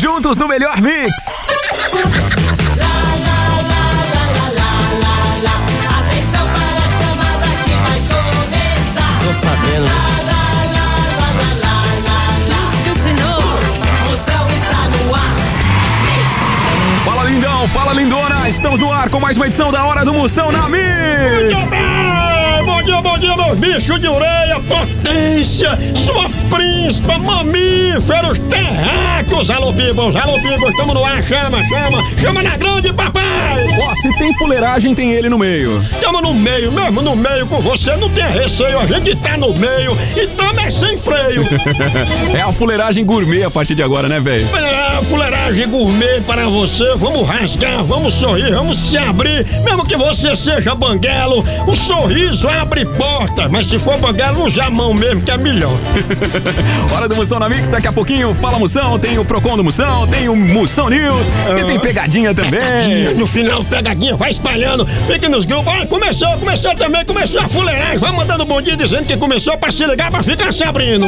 Juntos 0.00 0.38
no 0.38 0.48
melhor 0.48 0.80
mix. 0.80 1.12
Atenção 5.98 6.48
para 6.48 6.84
a 6.84 6.88
chamada 6.88 7.46
que 7.62 7.74
vai 7.74 8.00
começar. 8.08 9.20
Tô 9.26 9.34
sabendo. 9.34 9.90
Tudo 12.82 12.98
de 12.98 13.12
novo. 13.12 13.58
Moção 14.08 14.46
está 14.48 14.88
no 14.88 15.14
ar. 15.14 15.34
Fala 17.04 17.24
lindão, 17.24 17.68
fala 17.68 17.92
lindona. 17.92 18.48
Estamos 18.48 18.80
no 18.80 18.90
ar 18.90 19.10
com 19.10 19.20
mais 19.20 19.36
uma 19.36 19.48
edição 19.48 19.70
da 19.70 19.84
Hora 19.84 20.02
do 20.02 20.14
Moção 20.14 20.50
na 20.50 20.66
Mix. 20.66 21.72
Bom 22.80 22.84
dia, 22.86 23.02
bom 23.02 23.18
dia, 23.18 23.36
meus 23.36 23.58
bichos 23.58 24.00
de 24.00 24.08
orelha, 24.08 24.58
potência, 24.60 25.78
sua 25.94 26.30
príncipa, 26.48 27.18
mamíferos, 27.18 28.38
terráqueos, 28.48 29.50
alô 29.50 29.70
bibos, 29.70 30.16
alô 30.16 30.38
bibos, 30.38 30.74
tamo 30.78 30.94
no 30.94 31.04
ar, 31.04 31.22
chama, 31.22 31.62
chama, 31.64 32.02
chama 32.18 32.42
na 32.42 32.56
grande, 32.56 32.90
papai! 32.94 33.66
Tem 34.30 34.38
fuleiragem, 34.38 34.94
tem 34.94 35.10
ele 35.10 35.28
no 35.28 35.36
meio. 35.36 35.84
Tamo 36.00 36.20
no 36.20 36.32
meio, 36.32 36.70
mesmo 36.70 37.02
no 37.02 37.16
meio 37.16 37.48
com 37.48 37.60
você, 37.60 37.96
não 37.96 38.08
tem 38.08 38.22
receio, 38.30 38.78
a 38.78 38.86
gente 38.86 39.16
tá 39.16 39.36
no 39.36 39.52
meio 39.54 39.98
e 40.16 40.24
tamo 40.28 40.60
é 40.60 40.70
sem 40.70 40.96
freio. 40.96 41.44
É 42.36 42.42
a 42.42 42.52
fuleiragem 42.52 43.04
gourmet 43.04 43.42
a 43.42 43.50
partir 43.50 43.74
de 43.74 43.82
agora, 43.82 44.08
né, 44.08 44.20
velho? 44.20 44.46
É, 44.56 45.02
fuleiragem 45.04 45.68
gourmet 45.68 46.20
para 46.26 46.48
você, 46.48 46.94
vamos 46.94 47.26
rasgar, 47.26 47.82
vamos 47.84 48.14
sorrir, 48.14 48.52
vamos 48.52 48.78
se 48.78 48.96
abrir, 48.96 49.44
mesmo 49.64 49.84
que 49.84 49.96
você 49.96 50.34
seja 50.36 50.74
banguelo, 50.74 51.44
o 51.66 51.74
sorriso 51.74 52.48
abre 52.48 52.84
portas, 52.84 53.50
mas 53.50 53.66
se 53.66 53.78
for 53.78 53.98
banguelo, 53.98 54.46
usa 54.46 54.64
a 54.64 54.70
mão 54.70 54.94
mesmo, 54.94 55.22
que 55.22 55.30
é 55.30 55.36
melhor. 55.36 55.76
Hora 56.94 57.08
do 57.08 57.16
Moção 57.16 57.38
na 57.38 57.48
Mix, 57.48 57.68
daqui 57.68 57.88
a 57.88 57.92
pouquinho 57.92 58.34
fala 58.34 58.58
Moção, 58.58 58.98
tem 58.98 59.18
o 59.18 59.24
Procon 59.24 59.56
do 59.56 59.64
Moção, 59.64 60.06
tem 60.06 60.28
o 60.28 60.36
Moção 60.36 60.88
News 60.88 61.28
e 61.58 61.64
tem 61.64 61.78
pegadinha 61.80 62.32
também. 62.32 63.14
No 63.14 63.26
final, 63.26 63.64
pegadinha, 63.64 64.16
vai 64.20 64.30
espalhando, 64.30 64.86
fica 65.06 65.30
nos 65.30 65.46
grupos. 65.46 65.72
Olha, 65.72 65.86
começou, 65.86 66.28
começou 66.38 66.74
também, 66.74 67.02
começou 67.06 67.40
a 67.40 67.48
fuleiragem. 67.48 67.96
Vai 67.96 68.12
mandando 68.12 68.44
bom 68.44 68.60
dia 68.60 68.76
dizendo 68.76 69.06
que 69.06 69.16
começou 69.16 69.56
pra 69.56 69.72
se 69.72 69.82
ligar 69.86 70.10
pra 70.10 70.22
ficar 70.22 70.52
se 70.52 70.62
abrindo. 70.62 71.06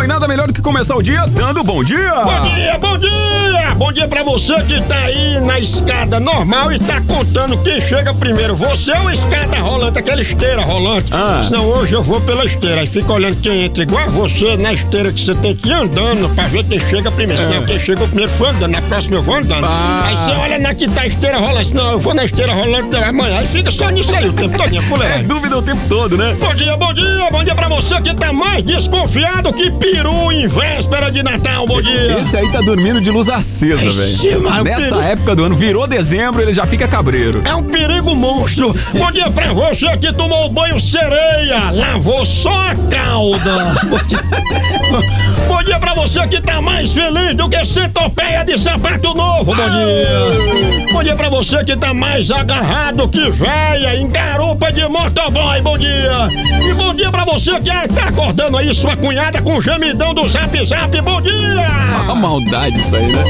Oi, 0.00 0.06
nada 0.06 0.26
melhor 0.26 0.46
do 0.46 0.54
que 0.54 0.62
começar 0.62 0.96
o 0.96 1.02
dia 1.02 1.26
dando 1.26 1.62
bom 1.62 1.84
dia. 1.84 2.14
Bom 2.24 2.40
dia, 2.54 2.78
bom 2.78 2.96
dia! 2.96 3.74
Bom 3.76 3.92
dia 3.92 4.08
pra 4.08 4.22
você 4.22 4.54
que 4.62 4.80
tá 4.82 4.96
aí 4.96 5.40
na 5.40 5.58
escada 5.58 6.18
normal 6.18 6.72
e 6.72 6.78
tá 6.78 7.02
contando 7.02 7.56
quem 7.58 7.80
chega 7.82 8.12
primeiro. 8.14 8.56
Você 8.56 8.92
ou 8.92 9.08
a 9.08 9.12
escada 9.12 9.58
rolante, 9.58 9.98
aquela 9.98 10.22
esteira 10.22 10.62
rolante? 10.62 11.10
Ah. 11.12 11.42
Senão 11.42 11.66
hoje 11.66 11.92
eu 11.92 12.02
vou 12.02 12.18
pela 12.22 12.44
esteira. 12.46 12.80
Aí 12.80 12.86
fica 12.86 13.12
olhando 13.12 13.40
quem 13.42 13.64
entra 13.64 13.82
igual 13.82 14.08
você 14.10 14.56
na 14.56 14.72
esteira 14.72 15.12
que 15.12 15.20
você 15.20 15.34
tem 15.34 15.54
que 15.54 15.68
ir 15.68 15.72
andando 15.72 16.34
pra 16.34 16.44
ver 16.48 16.64
quem 16.64 16.80
chega 16.80 17.10
primeiro. 17.10 17.42
Senão 17.42 17.64
quem 17.66 17.78
chegou 17.78 18.06
primeiro 18.08 18.32
foi 18.32 18.48
andando, 18.48 18.72
na 18.72 18.82
próxima 18.82 19.16
eu 19.16 19.22
vou 19.22 19.34
andando. 19.34 19.66
Ah. 19.66 20.04
Aí 20.06 20.16
você 20.16 20.30
olha 20.32 20.58
na 20.58 20.74
que 20.74 20.88
tá 20.88 21.02
a 21.02 21.06
esteira 21.06 21.38
rolante. 21.38 21.74
Não, 21.74 21.92
eu 21.92 22.00
vou 22.00 22.14
na 22.14 22.24
esteira 22.24 22.54
rolante 22.54 22.96
amanhã. 22.96 23.38
Aí 23.38 23.46
fica 23.46 23.70
só 23.70 23.90
nisso 23.90 24.14
aí 24.16 24.28
o 24.28 24.32
tempo 24.32 24.56
todo, 24.56 24.70
É 24.76 24.80
fuleiragem. 24.80 25.26
dúvida 25.26 25.58
o 25.58 25.62
tempo 25.62 25.80
todo, 25.90 26.16
né? 26.16 26.34
Bom 26.40 26.54
dia, 26.54 26.76
bom 26.76 26.92
dia, 26.94 27.28
bom 27.30 27.44
dia 27.44 27.54
pra 27.54 27.68
você 27.68 28.00
que 28.00 28.14
tá 28.14 28.32
mais 28.32 28.62
desconfiado 28.62 29.52
que 29.52 29.70
peru 29.90 30.30
em 30.32 30.46
véspera 30.46 31.10
de 31.10 31.22
Natal, 31.22 31.66
bom 31.66 31.80
dia. 31.82 32.18
Esse 32.18 32.36
aí 32.36 32.50
tá 32.50 32.60
dormindo 32.60 33.00
de 33.00 33.10
luz 33.10 33.28
acesa, 33.28 33.90
velho. 33.90 34.42
mas 34.42 34.62
Nessa 34.64 34.80
peru- 34.96 35.00
época 35.02 35.34
do 35.34 35.44
ano, 35.44 35.56
virou 35.56 35.86
dezembro, 35.86 36.40
ele 36.40 36.52
já 36.52 36.66
fica 36.66 36.86
cabreiro. 36.86 37.42
É 37.44 37.54
um 37.54 37.62
perigo 37.62 38.14
monstro. 38.14 38.74
Bom 38.94 39.10
dia 39.10 39.30
pra 39.30 39.52
você 39.52 39.96
que 39.96 40.12
tomou 40.12 40.48
banho 40.48 40.78
sereia, 40.78 41.70
lavou 41.72 42.24
só 42.24 42.50
a 42.52 42.74
cauda. 42.90 43.74
Bom 45.46 45.62
dia 45.64 45.78
pra 45.78 45.94
você 45.94 46.26
que 46.28 46.40
tá 46.40 46.60
mais 46.60 46.92
feliz 46.92 47.34
do 47.34 47.48
que 47.48 47.64
centopeia 47.64 48.44
de 48.44 48.58
sapato 48.58 49.14
novo. 49.14 49.44
Bom 49.44 49.70
dia. 49.70 50.86
Bom 50.92 51.02
dia 51.02 51.16
pra 51.16 51.28
você 51.28 51.64
que 51.64 51.76
tá 51.76 51.92
mais 51.92 52.30
agarrado 52.30 53.08
que 53.08 53.30
véia 53.30 53.96
em 53.96 54.08
garupa 54.08 54.72
de 54.72 54.86
motoboy. 54.88 55.60
Bom 55.60 55.76
dia. 55.78 56.28
E 56.68 56.72
bom 56.74 56.94
dia 56.94 57.10
pra 57.10 57.24
você 57.24 57.52
que 57.60 57.70
tá 57.94 58.08
acordando 58.08 58.56
aí 58.58 58.72
sua 58.74 58.96
cunhada 58.96 59.40
com 59.42 59.56
o 59.56 59.60
gemidão 59.80 60.12
do 60.12 60.28
zap 60.28 60.64
zap. 60.64 61.00
Bom 61.00 61.20
dia. 61.22 61.66
A 62.08 62.14
maldade 62.14 62.78
isso 62.78 62.94
aí, 62.96 63.06
né? 63.06 63.24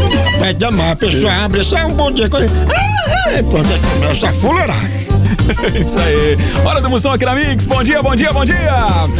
É 0.48 0.52
demais, 0.52 0.92
a 0.92 0.96
pessoa 0.96 1.32
abre 1.32 1.62
só 1.62 1.76
um 1.86 1.94
bom 1.94 2.10
dia. 2.10 2.26
Ah, 2.26 3.38
ah, 3.38 3.42
Pronto, 3.48 3.68
aí 3.72 3.80
começa 3.80 4.28
a 4.28 4.32
fuleiragem. 4.32 5.09
Isso 5.78 5.98
aí. 5.98 6.36
Hora 6.64 6.80
do 6.80 6.90
Moção 6.90 7.12
aqui 7.12 7.24
na 7.24 7.34
Mix. 7.34 7.66
Bom 7.66 7.82
dia, 7.82 8.02
bom 8.02 8.14
dia, 8.14 8.32
bom 8.32 8.44
dia. 8.44 8.56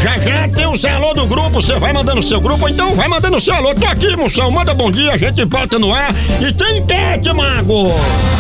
Já 0.03 0.19
já 0.19 0.49
tem 0.49 0.67
o 0.67 0.77
Zé 0.77 0.91
Alô 0.91 1.15
do 1.15 1.27
grupo, 1.27 1.61
você 1.61 1.79
vai 1.79 1.93
mandando 1.93 2.23
seu 2.23 2.41
grupo, 2.41 2.69
então 2.69 2.95
vai 2.95 3.09
mandando 3.09 3.41
seu 3.41 3.55
alô. 3.55 3.75
Tô 3.75 3.87
aqui, 3.87 4.17
moção, 4.17 4.51
manda 4.51 4.75
bom 4.75 4.91
dia, 4.91 5.13
a 5.15 5.17
gente 5.17 5.45
bota 5.45 5.79
no 5.79 5.95
ar. 5.95 6.15
E 6.41 6.53
tem 6.53 6.79
enquete, 6.79 7.33
mago. 7.33 7.93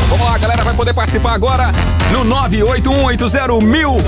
Vamos 0.08 0.26
lá, 0.26 0.38
galera, 0.38 0.64
vai 0.64 0.74
poder 0.74 0.92
participar 0.92 1.34
agora 1.34 1.70
no 2.12 2.24
981801000. 2.24 4.02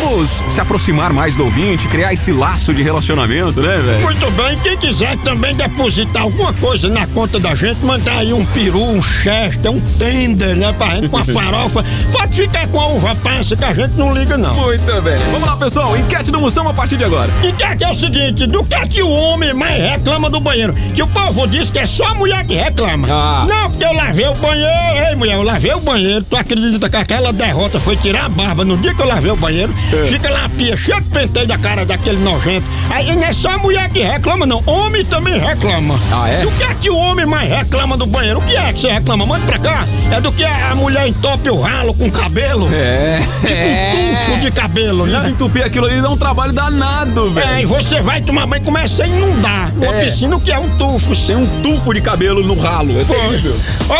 Vamos 0.00 0.42
se 0.48 0.60
aproximar 0.60 1.12
mais 1.12 1.36
do 1.36 1.44
ouvinte, 1.44 1.86
criar 1.86 2.12
esse 2.12 2.32
laço 2.32 2.74
de 2.74 2.82
relacionamento, 2.82 3.60
né, 3.60 3.78
velho? 3.78 4.02
Muito 4.02 4.30
bem, 4.32 4.58
quem 4.58 4.76
quiser 4.76 5.16
também 5.18 5.54
depositar 5.54 6.22
alguma 6.22 6.52
coisa 6.54 6.88
na 6.88 7.06
conta 7.06 7.38
da 7.38 7.54
gente, 7.54 7.84
mandar 7.84 8.18
aí 8.18 8.32
um 8.32 8.44
peru, 8.46 8.82
um 8.82 9.00
chester, 9.02 9.70
um 9.70 9.80
tender, 9.80 10.56
né, 10.56 10.72
pra 10.76 10.96
gente 10.96 11.08
com 11.08 11.18
a 11.18 11.24
farofa. 11.26 11.84
Pode 12.12 12.34
ficar 12.34 12.66
com 12.68 12.80
a 12.80 12.86
passa 13.22 13.56
que 13.56 13.64
a 13.64 13.72
gente 13.72 13.94
não 13.96 14.12
liga, 14.12 14.36
não. 14.36 14.54
Muito 14.54 15.02
bem. 15.02 15.16
Vamos 15.32 15.48
lá, 15.48 15.56
pessoal. 15.56 15.96
Enquete 15.96 16.30
do 16.30 16.40
Moção 16.40 16.68
a 16.68 16.74
partir 16.74 16.96
de 16.96 17.04
agora. 17.04 17.30
Enquete 17.42 17.84
é 17.84 17.90
o 17.90 17.94
seguinte, 17.94 18.46
do 18.46 18.64
que 18.64 18.74
é 18.74 18.86
que 18.86 19.02
o 19.02 19.10
homem 19.10 19.54
mais 19.54 19.80
reclama 19.80 20.28
do 20.30 20.40
banheiro? 20.40 20.72
Que 20.94 21.02
o 21.02 21.06
povo 21.06 21.46
diz 21.46 21.70
que 21.70 21.78
é 21.78 21.86
só 21.86 22.06
a 22.06 22.14
mulher 22.14 22.44
que 22.44 22.54
reclama. 22.54 23.08
Ah. 23.10 23.46
Não, 23.48 23.70
porque 23.70 23.84
eu 23.84 23.92
lavei 23.92 24.28
o 24.28 24.34
banheiro. 24.34 25.08
Ei, 25.08 25.16
mulher, 25.16 25.34
eu 25.34 25.42
lavei 25.42 25.72
o 25.72 25.80
banheiro. 25.80 26.24
Tu 26.28 26.36
acredita 26.36 26.88
que 26.88 26.96
aquela 26.96 27.32
derrota 27.32 27.78
foi 27.80 27.96
tirar 27.96 28.26
a 28.26 28.28
barba 28.28 28.64
no 28.64 28.76
dia 28.76 28.94
que 28.94 29.00
eu 29.02 29.06
lavei 29.06 29.30
o 29.30 29.36
banheiro? 29.36 29.74
É. 29.92 30.06
Fica 30.06 30.30
lá 30.30 30.44
a 30.44 30.48
pia 30.48 30.76
cheia 30.76 31.00
de 31.00 31.08
penteio 31.08 31.46
da 31.46 31.58
cara 31.58 31.84
daquele 31.84 32.18
nojento. 32.18 32.66
Aí 32.90 33.14
não 33.14 33.22
é 33.22 33.32
só 33.32 33.50
a 33.50 33.58
mulher 33.58 33.88
que 33.88 34.00
reclama, 34.00 34.46
não. 34.46 34.62
Homem 34.66 35.04
também 35.04 35.38
reclama. 35.38 35.98
Ah, 36.12 36.28
é? 36.28 36.42
Do 36.42 36.50
que 36.52 36.64
é 36.64 36.74
que 36.74 36.90
o 36.90 36.96
homem 36.96 37.26
mais 37.26 37.48
reclama 37.48 37.96
do 37.96 38.06
banheiro? 38.06 38.38
O 38.38 38.42
que 38.42 38.56
é 38.56 38.72
que 38.72 38.80
você 38.80 38.90
reclama? 38.90 39.26
Manda 39.26 39.44
pra 39.46 39.58
cá. 39.58 39.86
É 40.12 40.20
do 40.20 40.32
que 40.32 40.44
a 40.44 40.74
mulher 40.74 41.06
entope 41.08 41.50
o 41.50 41.60
ralo 41.60 41.94
com 41.94 42.10
cabelo. 42.10 42.68
É. 42.72 42.87
Um 42.88 44.26
tufo 44.26 44.40
de 44.40 44.50
cabelo, 44.50 45.06
né? 45.06 45.18
Desentupir 45.18 45.64
aquilo 45.64 45.86
ali 45.86 46.00
dá 46.00 46.08
um 46.10 46.16
trabalho 46.16 46.52
danado, 46.52 47.32
É, 47.38 47.40
velho. 47.46 47.60
e 47.60 47.66
você 47.66 48.00
vai 48.00 48.20
tomar 48.20 48.46
banho 48.46 48.62
e 48.62 48.64
começa 48.64 49.04
a 49.04 49.06
inundar. 49.06 49.72
Uma 49.76 49.94
É. 49.94 50.04
piscina 50.04 50.38
que 50.40 50.50
é 50.50 50.58
um 50.58 50.68
tufo. 50.76 51.14
Tem 51.26 51.36
um 51.36 51.46
tufo 51.62 51.92
de 51.94 52.00
cabelo 52.00 52.42
no 52.44 52.58
ralo. 52.58 52.98
É 53.00 53.04
terrível. 53.04 53.54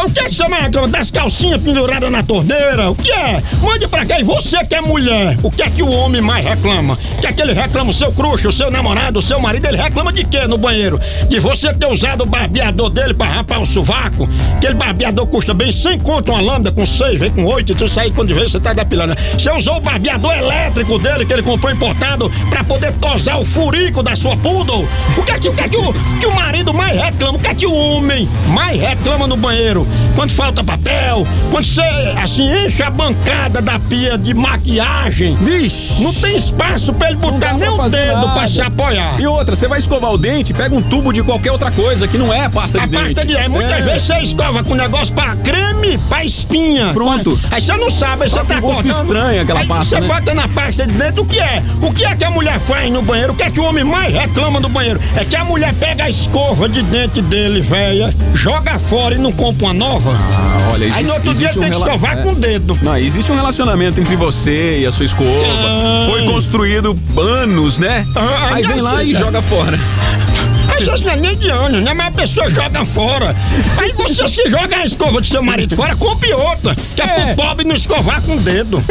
O 0.06 0.10
que 0.10 0.20
é 0.20 0.24
que 0.24 0.34
você 0.34 0.48
mais 0.48 0.64
reclama? 0.64 0.88
Das 0.88 1.10
calcinhas 1.10 1.60
penduradas 1.60 2.10
na 2.10 2.22
torneira? 2.22 2.90
O 2.90 2.94
que 2.94 3.10
é? 3.10 3.42
Mande 3.62 3.86
pra 3.88 4.04
cá. 4.06 4.18
E 4.20 4.24
você 4.24 4.64
que 4.64 4.74
é 4.74 4.80
mulher, 4.80 5.36
o 5.42 5.50
que 5.50 5.62
é 5.62 5.70
que 5.70 5.82
o 5.82 5.90
homem 5.90 6.20
mais 6.20 6.44
reclama? 6.44 6.94
O 6.94 7.20
que 7.20 7.26
é 7.26 7.32
que 7.32 7.40
ele 7.42 7.52
reclama? 7.52 7.90
O 7.90 7.92
seu 7.92 8.12
crush, 8.12 8.46
o 8.46 8.52
seu 8.52 8.70
namorado, 8.70 9.18
o 9.18 9.22
seu 9.22 9.38
marido, 9.40 9.66
ele 9.66 9.76
reclama 9.76 10.12
de 10.12 10.24
quê 10.24 10.46
no 10.46 10.58
banheiro? 10.58 11.00
De 11.28 11.38
você 11.40 11.72
ter 11.72 11.86
usado 11.86 12.22
o 12.22 12.26
barbeador 12.26 12.90
dele 12.90 13.14
pra 13.14 13.26
rapar 13.28 13.60
o 13.60 13.66
sovaco? 13.66 14.28
Aquele 14.56 14.74
barbeador 14.74 15.26
custa 15.26 15.52
bem 15.54 15.70
100 15.72 15.98
conto 16.00 16.32
uma 16.32 16.40
lâmpada 16.40 16.70
com 16.72 16.84
6, 16.84 17.18
vem 17.18 17.30
com 17.30 17.44
8, 17.44 17.72
então 17.72 17.86
isso 17.86 18.00
aí 18.00 18.10
quando 18.10 18.34
vê 18.34 18.42
você 18.48 18.58
tá 18.60 18.72
depilando. 18.78 19.14
Você 19.32 19.50
usou 19.50 19.76
o 19.76 19.80
barbeador 19.80 20.32
elétrico 20.34 20.98
dele 20.98 21.24
que 21.24 21.32
ele 21.32 21.42
comprou 21.42 21.72
importado 21.72 22.30
pra 22.48 22.62
poder 22.62 22.92
tosar 22.92 23.38
o 23.38 23.44
furico 23.44 24.02
da 24.02 24.14
sua 24.14 24.36
poodle? 24.36 24.86
O 25.16 25.22
que 25.22 25.30
é 25.32 25.38
que, 25.38 25.48
o, 25.48 25.52
que, 25.52 25.60
é 25.62 25.68
que, 25.68 25.76
o, 25.76 25.92
que 26.20 26.26
o 26.26 26.34
marido 26.34 26.72
mais 26.72 26.96
reclama? 27.00 27.38
O 27.38 27.40
que 27.40 27.48
é 27.48 27.54
que 27.54 27.66
o 27.66 27.72
homem 27.74 28.28
mais 28.48 28.80
reclama 28.80 29.26
no 29.26 29.36
banheiro? 29.36 29.86
Quando 30.14 30.30
falta 30.32 30.62
papel, 30.62 31.26
quando 31.50 31.64
você, 31.66 31.82
assim, 32.22 32.48
enche 32.66 32.82
a 32.82 32.90
bancada 32.90 33.60
da 33.60 33.78
pia 33.78 34.16
de 34.16 34.34
maquiagem, 34.34 35.34
Vixe! 35.40 36.02
não 36.02 36.12
tem 36.14 36.36
espaço 36.36 36.92
pra 36.92 37.08
ele 37.08 37.16
botar 37.16 37.54
nem 37.54 37.68
o 37.68 37.88
dedo 37.88 38.14
nada. 38.14 38.28
pra 38.34 38.46
se 38.46 38.60
apoiar. 38.62 39.20
E 39.20 39.26
outra, 39.26 39.56
você 39.56 39.66
vai 39.66 39.78
escovar 39.78 40.12
o 40.12 40.18
dente, 40.18 40.52
pega 40.54 40.74
um 40.74 40.82
tubo 40.82 41.12
de 41.12 41.22
qualquer 41.22 41.50
outra 41.52 41.70
coisa 41.70 42.06
que 42.06 42.16
não 42.18 42.32
é 42.32 42.48
pasta 42.48 42.78
A 42.82 42.86
de 42.86 42.92
dente. 42.92 43.04
pasta 43.14 43.24
de 43.26 43.34
dente. 43.34 43.48
Muitas 43.48 43.78
É. 43.78 43.82
vezes 43.82 44.02
você 44.06 44.18
escova 44.18 44.62
com 44.64 44.74
negócio 44.74 45.12
pra 45.14 45.34
creme, 45.36 45.98
pra 46.08 46.24
espinha. 46.24 46.92
Pronto. 46.92 47.38
Aí 47.50 47.60
você 47.60 47.76
não 47.76 47.90
sabe, 47.90 48.24
aí 48.24 48.28
você 48.28 48.38
Tá 48.48 48.60
gosto 48.68 48.82
cortando. 48.84 49.06
estranho 49.06 49.42
aquela 49.42 49.60
aí 49.60 49.66
pasta, 49.66 49.96
Você 49.96 50.00
né? 50.00 50.06
bota 50.08 50.34
na 50.34 50.48
pasta 50.48 50.86
de 50.86 50.92
dentro 50.92 51.22
o 51.22 51.26
que 51.26 51.38
é? 51.40 51.62
O 51.82 51.92
que 51.92 52.04
é 52.04 52.14
que 52.16 52.24
a 52.24 52.30
mulher 52.30 52.58
faz 52.60 52.90
no 52.90 53.02
banheiro? 53.02 53.32
O 53.32 53.36
que 53.36 53.42
é 53.42 53.50
que 53.50 53.60
o 53.60 53.64
homem 53.64 53.84
mais 53.84 54.12
reclama 54.12 54.60
do 54.60 54.68
banheiro? 54.68 55.00
É 55.16 55.24
que 55.24 55.36
a 55.36 55.44
mulher 55.44 55.72
pega 55.74 56.04
a 56.04 56.08
escova 56.08 56.68
de 56.68 56.82
dente 56.82 57.20
dele, 57.22 57.60
velha, 57.60 58.14
joga 58.34 58.78
fora 58.78 59.14
e 59.14 59.18
não 59.18 59.32
compra 59.32 59.66
uma 59.66 59.74
nova. 59.74 60.14
Ah, 60.16 60.70
olha, 60.74 60.84
existe, 60.84 60.98
aí 61.00 61.06
no 61.06 61.12
outro 61.14 61.34
dia 61.34 61.46
existe 61.48 61.60
tem 61.60 61.68
um 61.68 61.72
que 61.72 61.78
escovar 61.78 62.18
é. 62.18 62.22
com 62.22 62.30
o 62.30 62.34
dedo. 62.34 62.78
Não, 62.82 62.96
existe 62.96 63.32
um 63.32 63.36
relacionamento 63.36 64.00
entre 64.00 64.16
você 64.16 64.80
e 64.80 64.86
a 64.86 64.92
sua 64.92 65.06
escova. 65.06 65.30
Ai. 65.30 66.10
Foi 66.10 66.24
construído 66.26 66.98
anos, 67.18 67.78
né? 67.78 68.06
Ah, 68.14 68.54
Aí 68.54 68.62
vem 68.62 68.80
lá 68.80 69.00
assim, 69.00 69.10
e 69.10 69.14
joga 69.14 69.42
fora. 69.42 69.78
Às 70.78 70.84
vezes 70.84 71.00
não 71.02 71.12
é 71.12 71.16
nem 71.16 71.36
de 71.36 71.50
ano, 71.50 71.80
né? 71.80 71.92
Mas 71.92 72.06
a 72.06 72.10
pessoa 72.10 72.50
joga 72.50 72.84
fora. 72.84 73.34
Aí 73.76 73.92
você 73.92 74.26
se 74.28 74.48
joga 74.48 74.76
a 74.76 74.84
escova 74.84 75.20
do 75.20 75.26
seu 75.26 75.42
marido 75.42 75.74
fora, 75.76 75.94
compre 75.96 76.32
outra. 76.32 76.74
Que 76.94 77.02
é, 77.02 77.04
É. 77.04 77.34
pro 77.34 77.44
pobre 77.46 77.64
não 77.66 77.74
escovar 77.74 78.22
com 78.22 78.36
o 78.36 78.40
dedo. 78.40 78.82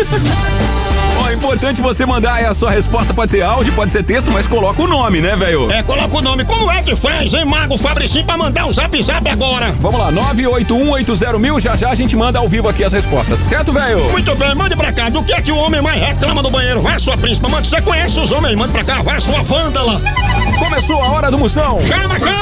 Ó, 1.20 1.30
é 1.30 1.34
importante 1.34 1.82
você 1.82 2.06
mandar 2.06 2.34
aí 2.36 2.46
a 2.46 2.54
sua 2.54 2.70
resposta, 2.70 3.12
pode 3.14 3.32
ser 3.32 3.42
áudio, 3.42 3.74
pode 3.74 3.92
ser 3.92 4.04
texto, 4.04 4.32
mas 4.32 4.46
coloca 4.46 4.82
o 4.82 4.88
nome, 4.88 5.20
né, 5.20 5.36
velho? 5.36 5.72
É, 5.72 5.82
coloca 5.82 6.16
o 6.16 6.22
nome. 6.22 6.46
Como 6.46 6.70
é 6.72 6.84
que 6.84 6.96
faz, 6.96 7.34
hein, 7.34 7.44
Mago 7.46 7.76
Fabricinho, 7.78 8.24
pra 8.26 8.38
mandar 8.38 8.66
um 8.68 8.72
zap 8.74 9.02
zap 9.02 9.28
agora? 9.28 9.76
Vamos 9.80 10.00
lá, 10.00 10.12
98180 10.12 11.40
mil, 11.40 11.60
já 11.60 11.76
já 11.76 11.90
a 11.90 11.96
gente 11.96 12.16
manda 12.16 12.38
ao 12.38 12.48
vivo 12.48 12.70
aqui 12.70 12.84
as 12.84 12.94
respostas, 12.94 13.40
certo, 13.40 13.74
velho? 13.74 14.04
Muito 14.12 14.36
bem, 14.36 14.54
mande 14.54 14.76
pra 14.76 14.92
cá. 14.92 15.10
Do 15.10 15.24
que 15.24 15.34
é 15.34 15.42
que 15.42 15.52
o 15.52 15.58
homem 15.58 15.82
mais 15.82 16.00
reclama 16.00 16.44
do 16.44 16.52
banheiro? 16.52 16.82
Vai, 16.82 17.00
sua 17.00 17.18
príncipa. 17.18 17.48
Manda, 17.50 17.66
você 17.66 17.82
conhece 17.82 18.20
os 18.20 18.32
homens? 18.32 18.56
Manda 18.56 18.72
pra 18.72 18.84
cá. 18.84 19.02
Vai, 19.02 19.20
sua 19.20 19.42
vândala. 19.42 20.00
Começou 20.60 21.02
a 21.02 21.12
hora 21.12 21.32
do 21.32 21.38
moção. 21.38 21.80
Chama, 21.82 22.20
chama. 22.20 22.38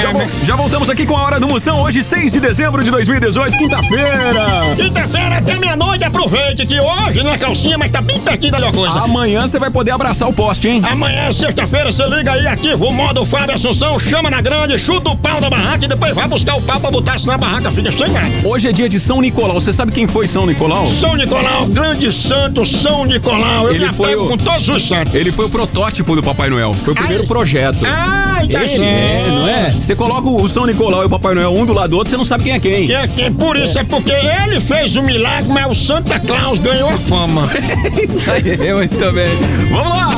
Já, 0.00 0.12
vo- 0.12 0.28
já 0.44 0.56
voltamos 0.56 0.90
aqui 0.90 1.06
com 1.06 1.16
a 1.16 1.22
hora 1.22 1.40
do 1.40 1.48
moção, 1.48 1.80
hoje 1.82 2.02
6 2.02 2.32
de 2.32 2.40
dezembro 2.40 2.84
de 2.84 2.90
2018, 2.90 3.56
quinta-feira. 3.56 4.74
Quinta-feira 4.76 5.38
até 5.38 5.58
meia-noite, 5.58 6.04
aproveite 6.04 6.66
que 6.66 6.78
hoje 6.78 7.22
não 7.22 7.30
é 7.30 7.38
calcinha, 7.38 7.78
mas 7.78 7.90
tá 7.90 8.00
bem 8.02 8.18
pertinho 8.20 8.52
da 8.52 8.70
coisa. 8.72 9.00
Amanhã 9.00 9.46
você 9.46 9.58
vai 9.58 9.70
poder 9.70 9.92
abraçar 9.92 10.28
o 10.28 10.32
poste, 10.32 10.68
hein? 10.68 10.82
Amanhã, 10.84 11.32
sexta-feira, 11.32 11.90
você 11.90 12.06
liga 12.08 12.32
aí, 12.32 12.46
ativa 12.46 12.84
o 12.84 12.92
modo 12.92 13.24
Fábio 13.24 13.54
Assunção, 13.54 13.98
chama 13.98 14.28
na 14.30 14.40
grande, 14.40 14.78
chuta 14.78 15.10
o 15.10 15.16
pau 15.16 15.40
da 15.40 15.48
barraca 15.48 15.84
e 15.84 15.88
depois 15.88 16.14
vai 16.14 16.28
buscar 16.28 16.56
o 16.56 16.62
pau 16.62 16.78
pra 16.78 16.90
botar 16.90 17.18
senão 17.18 17.34
a 17.34 17.38
barraca 17.38 17.70
fica 17.70 17.90
sem 17.90 18.08
nada. 18.10 18.28
Hoje 18.44 18.68
é 18.68 18.72
dia 18.72 18.88
de 18.88 19.00
São 19.00 19.20
Nicolau. 19.20 19.54
Você 19.60 19.72
sabe 19.72 19.92
quem 19.92 20.06
foi 20.06 20.26
São 20.28 20.46
Nicolau? 20.46 20.86
São 20.88 21.16
Nicolau, 21.16 21.66
grande 21.66 22.12
santo 22.12 22.66
São 22.66 23.04
Nicolau. 23.04 23.66
Eu 23.68 23.74
Ele 23.74 23.86
me 23.86 23.92
foi 23.92 24.14
o- 24.14 24.28
com 24.28 24.36
todos 24.36 24.68
os 24.68 24.86
santos. 24.86 25.14
Ele 25.14 25.32
foi 25.32 25.46
o 25.46 25.48
protótipo 25.50 26.14
do 26.14 26.22
Papai 26.22 26.50
Noel. 26.50 26.74
Foi 26.74 26.92
o 26.92 26.96
primeiro 26.96 27.22
Ai. 27.22 27.26
projeto. 27.28 27.78
Ai, 27.86 28.46
tá 28.48 28.62
Ele 28.62 28.84
é, 28.84 29.24
não 29.30 29.48
é? 29.48 29.72
Você 29.86 29.94
coloca 29.94 30.28
o 30.28 30.48
São 30.48 30.66
Nicolau 30.66 31.04
e 31.04 31.06
o 31.06 31.08
Papai 31.08 31.32
Noel 31.32 31.54
um 31.54 31.64
do 31.64 31.72
lado 31.72 31.90
do 31.90 31.98
outro, 31.98 32.10
você 32.10 32.16
não 32.16 32.24
sabe 32.24 32.42
quem 32.42 32.54
é 32.54 32.58
quem. 32.58 32.86
Que 32.88 32.92
é 32.92 33.06
quem? 33.06 33.32
Por 33.32 33.56
isso 33.56 33.78
é 33.78 33.84
porque 33.84 34.10
ele 34.10 34.60
fez 34.60 34.96
o 34.96 35.02
milagre, 35.02 35.48
mas 35.48 35.64
o 35.70 35.74
Santa 35.76 36.18
Claus 36.18 36.58
ganhou 36.58 36.88
a 36.88 36.98
fama. 36.98 37.48
Isso 37.96 38.28
aí, 38.28 38.74
muito 38.74 39.12
bem. 39.12 39.30
Vamos 39.70 39.96
lá! 39.96 40.10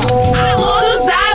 Alô 0.53 0.78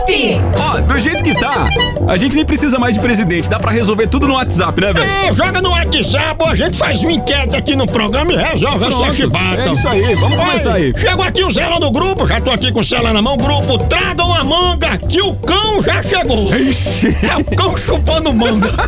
Ó, 0.06 0.80
do 0.82 1.00
jeito 1.00 1.24
que 1.24 1.32
tá, 1.32 1.66
a 2.06 2.16
gente 2.18 2.36
nem 2.36 2.44
precisa 2.44 2.78
mais 2.78 2.92
de 2.92 3.00
presidente. 3.00 3.48
Dá 3.48 3.58
pra 3.58 3.70
resolver 3.72 4.06
tudo 4.06 4.28
no 4.28 4.34
WhatsApp, 4.34 4.78
né, 4.78 4.92
velho? 4.92 5.10
É, 5.10 5.32
joga 5.32 5.62
no 5.62 5.70
WhatsApp, 5.70 6.44
a 6.46 6.54
gente 6.54 6.76
faz 6.76 7.00
uma 7.02 7.12
enquete 7.12 7.56
aqui 7.56 7.74
no 7.74 7.86
programa 7.86 8.30
e 8.30 8.36
resolve 8.36 8.84
essa 8.84 8.96
Pronto, 8.96 9.14
chibata. 9.14 9.62
é 9.62 9.72
isso 9.72 9.88
aí, 9.88 10.14
vamos 10.16 10.36
começar 10.36 10.74
aí. 10.74 10.92
Chegou 10.98 11.24
aqui 11.24 11.42
o 11.42 11.50
Zé 11.50 11.64
do 11.80 11.90
grupo, 11.90 12.26
já 12.26 12.38
tô 12.38 12.50
aqui 12.50 12.70
com 12.70 12.80
o 12.80 12.84
celular 12.84 13.14
na 13.14 13.22
mão. 13.22 13.34
Grupo, 13.38 13.78
tragam 13.78 14.32
a 14.34 14.44
manga 14.44 14.98
que 14.98 15.22
o 15.22 15.34
cão 15.36 15.80
já 15.80 16.02
chegou. 16.02 16.54
Ixi. 16.54 17.16
É 17.22 17.36
o 17.36 17.44
cão 17.56 17.74
chupando 17.76 18.32
manga. 18.32 18.70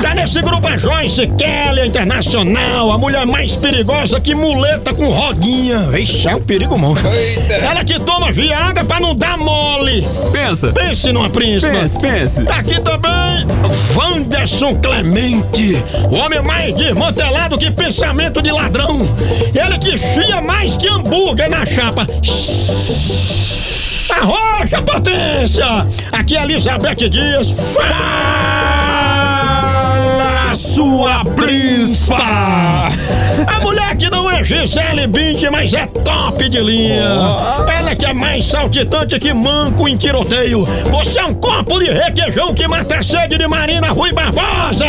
Tá 0.00 0.14
nesse 0.14 0.40
grupo 0.42 0.66
a 0.68 0.76
Joyce 0.76 1.26
Kelly, 1.38 1.80
a 1.80 1.86
internacional, 1.86 2.92
a 2.92 2.98
mulher 2.98 3.26
mais 3.26 3.56
perigosa 3.56 4.20
que 4.20 4.34
muleta 4.34 4.92
com 4.92 5.08
rodinha. 5.08 5.88
Ixi, 5.98 6.28
é 6.28 6.36
um 6.36 6.42
perigo 6.42 6.76
monstro. 6.78 7.08
Ela 7.50 7.84
que 7.84 7.98
toma 8.00 8.30
Viagra 8.30 8.84
pra 8.84 9.00
não 9.00 9.14
dar 9.14 9.36
mole. 9.38 10.04
Pensa. 10.46 10.72
Pense 10.72 11.10
numa 11.10 11.30
príncipe. 11.30 11.72
Pense, 11.72 11.98
pense. 11.98 12.44
Tá 12.44 12.56
aqui 12.56 12.78
também 12.82 13.46
Wanderson 13.96 14.74
Clemente, 14.76 15.82
o 16.10 16.16
homem 16.16 16.42
mais 16.42 16.76
desmantelado 16.76 17.56
que 17.56 17.70
pensamento 17.70 18.42
de 18.42 18.52
ladrão. 18.52 19.08
Ele 19.54 19.78
que 19.78 19.96
chia 19.96 20.42
mais 20.42 20.76
que 20.76 20.86
hambúrguer 20.86 21.48
na 21.48 21.64
chapa. 21.64 22.06
Arrocha, 24.10 24.82
potência! 24.82 25.86
Aqui 26.12 26.36
é 26.36 26.42
Elizabeth 26.42 27.08
Dias. 27.08 27.50
Fala, 27.50 27.94
sua 30.54 31.24
príncipa! 31.24 32.88
A 33.46 33.60
mulher 33.60 33.96
que 33.96 34.10
não 34.10 34.30
é 34.30 34.44
Gisele 34.44 35.06
Bündchen, 35.06 35.50
mas 35.50 35.72
é 35.72 35.86
top 35.86 36.48
de 36.48 36.60
linha. 36.60 37.02
Ela 37.78 37.83
que 37.94 38.04
é 38.04 38.12
mais 38.12 38.44
saltitante 38.44 39.18
que 39.18 39.32
manco 39.32 39.86
em 39.88 39.96
tiroteio. 39.96 40.64
Você 40.90 41.18
é 41.18 41.24
um 41.24 41.34
copo 41.34 41.78
de 41.78 41.90
requeijão 41.90 42.52
que 42.54 42.66
mata 42.66 42.96
a 42.96 43.02
sede 43.02 43.38
de 43.38 43.46
Marina 43.46 43.90
Rui 43.90 44.12
Barbosa! 44.12 44.86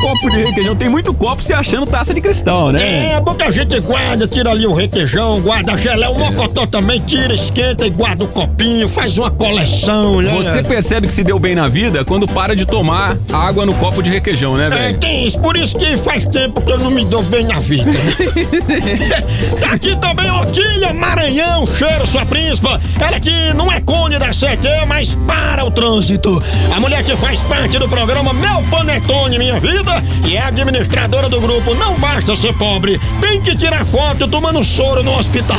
Copo 0.00 0.30
de 0.30 0.44
requeijão. 0.44 0.74
Tem 0.74 0.88
muito 0.88 1.14
copo 1.14 1.42
se 1.42 1.52
achando 1.52 1.86
taça 1.86 2.12
de 2.12 2.20
cristal, 2.20 2.70
né? 2.72 3.14
É, 3.14 3.20
porque 3.20 3.42
a 3.44 3.50
gente 3.50 3.78
guarda, 3.80 4.26
tira 4.26 4.50
ali 4.50 4.66
o 4.66 4.72
requeijão, 4.72 5.40
guarda 5.40 5.76
gelé, 5.76 6.08
o 6.08 6.18
mocotó 6.18 6.66
também 6.66 7.00
tira, 7.00 7.32
esquenta 7.34 7.86
e 7.86 7.90
guarda 7.90 8.24
o 8.24 8.28
copinho, 8.28 8.88
faz 8.88 9.16
uma 9.18 9.30
coleção, 9.30 10.20
né? 10.20 10.30
Você 10.34 10.62
percebe 10.62 11.06
que 11.06 11.12
se 11.12 11.22
deu 11.22 11.38
bem 11.38 11.54
na 11.54 11.68
vida 11.68 12.04
quando 12.04 12.26
para 12.26 12.56
de 12.56 12.66
tomar 12.66 13.16
água 13.32 13.64
no 13.66 13.74
copo 13.74 14.02
de 14.02 14.10
requeijão, 14.10 14.56
né, 14.56 14.66
É, 14.66 14.70
velho? 14.70 14.98
tem 14.98 15.26
isso, 15.26 15.38
por 15.38 15.56
isso 15.56 15.76
que 15.78 15.96
faz 15.96 16.24
tempo 16.26 16.60
que 16.60 16.72
eu 16.72 16.78
não 16.78 16.90
me 16.90 17.04
dou 17.04 17.22
bem 17.24 17.44
na 17.44 17.58
vida. 17.58 17.90
tá 19.60 19.72
aqui 19.72 19.96
também 19.96 20.30
Otília 20.30 20.92
Maranhão, 20.92 21.64
cheiro 21.66 22.06
sua 22.06 22.24
príncipa. 22.32 22.80
Ela 22.98 23.20
que 23.20 23.52
não 23.52 23.70
é 23.70 23.78
cone 23.80 24.18
da 24.18 24.28
CT, 24.28 24.86
mas 24.88 25.14
para 25.26 25.66
o 25.66 25.70
trânsito. 25.70 26.42
A 26.74 26.80
mulher 26.80 27.04
que 27.04 27.14
faz 27.16 27.40
parte 27.40 27.78
do 27.78 27.86
programa 27.86 28.32
Meu 28.32 28.62
Panetone 28.70 29.38
Minha 29.38 29.60
Vida 29.60 30.02
e 30.26 30.36
é 30.36 30.42
administradora 30.42 31.28
do 31.28 31.38
grupo 31.40 31.74
Não 31.74 31.94
Basta 31.98 32.34
Ser 32.34 32.54
Pobre, 32.54 32.98
tem 33.20 33.40
que 33.42 33.54
tirar 33.54 33.84
foto 33.84 34.26
tomando 34.26 34.64
soro 34.64 35.02
no 35.02 35.16
hospital. 35.18 35.58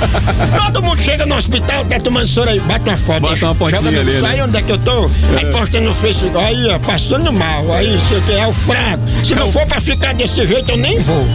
Todo 0.56 0.82
mundo 0.82 1.02
chega 1.02 1.26
no 1.26 1.34
hospital, 1.34 1.84
tá 1.84 1.98
tomando 2.00 2.26
soro 2.26 2.48
aí, 2.48 2.60
bate 2.60 2.88
uma 2.88 2.96
foto. 2.96 3.20
Bota 3.20 3.44
uma 3.44 3.54
fotinha 3.54 4.00
ali, 4.00 4.20
né? 4.20 4.28
Aí 4.28 4.40
onde 4.40 4.56
é 4.56 4.62
que 4.62 4.72
eu 4.72 4.78
tô? 4.78 5.10
Aí 5.36 5.44
posta 5.52 5.80
no 5.80 5.94
Facebook, 5.94 6.38
aí 6.38 6.66
ó, 6.70 6.78
passando 6.78 7.30
mal, 7.30 7.72
aí 7.72 7.94
isso 7.94 8.16
aqui 8.16 8.32
é 8.32 8.46
o 8.46 8.54
fraco. 8.54 9.02
Se 9.22 9.34
não 9.34 9.52
for 9.52 9.66
pra 9.66 9.80
ficar 9.80 10.14
desse 10.14 10.46
jeito, 10.46 10.70
eu 10.70 10.76
nem 10.78 10.98
vou. 11.00 11.26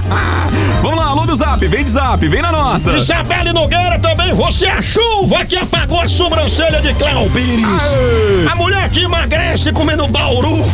Vamos 0.82 0.96
lá, 0.96 1.08
alô 1.08 1.26
do 1.26 1.36
Zap, 1.36 1.66
vem 1.66 1.84
de 1.84 1.90
Zap, 1.90 2.26
vem 2.26 2.40
na 2.40 2.52
nossa. 2.52 2.92
Isabelle 2.92 3.52
Nogueira 3.52 3.97
também, 3.98 4.32
você 4.32 4.66
é 4.66 4.72
a 4.72 4.82
chuva 4.82 5.44
que 5.44 5.56
apagou 5.56 6.00
a 6.00 6.08
sobrancelha 6.08 6.80
de 6.80 6.94
Cléo 6.94 7.28
Pires. 7.30 7.64
Aê! 7.64 8.46
A 8.50 8.54
mulher 8.54 8.88
que 8.90 9.00
emagrece 9.00 9.72
comendo 9.72 10.06
bauru. 10.08 10.64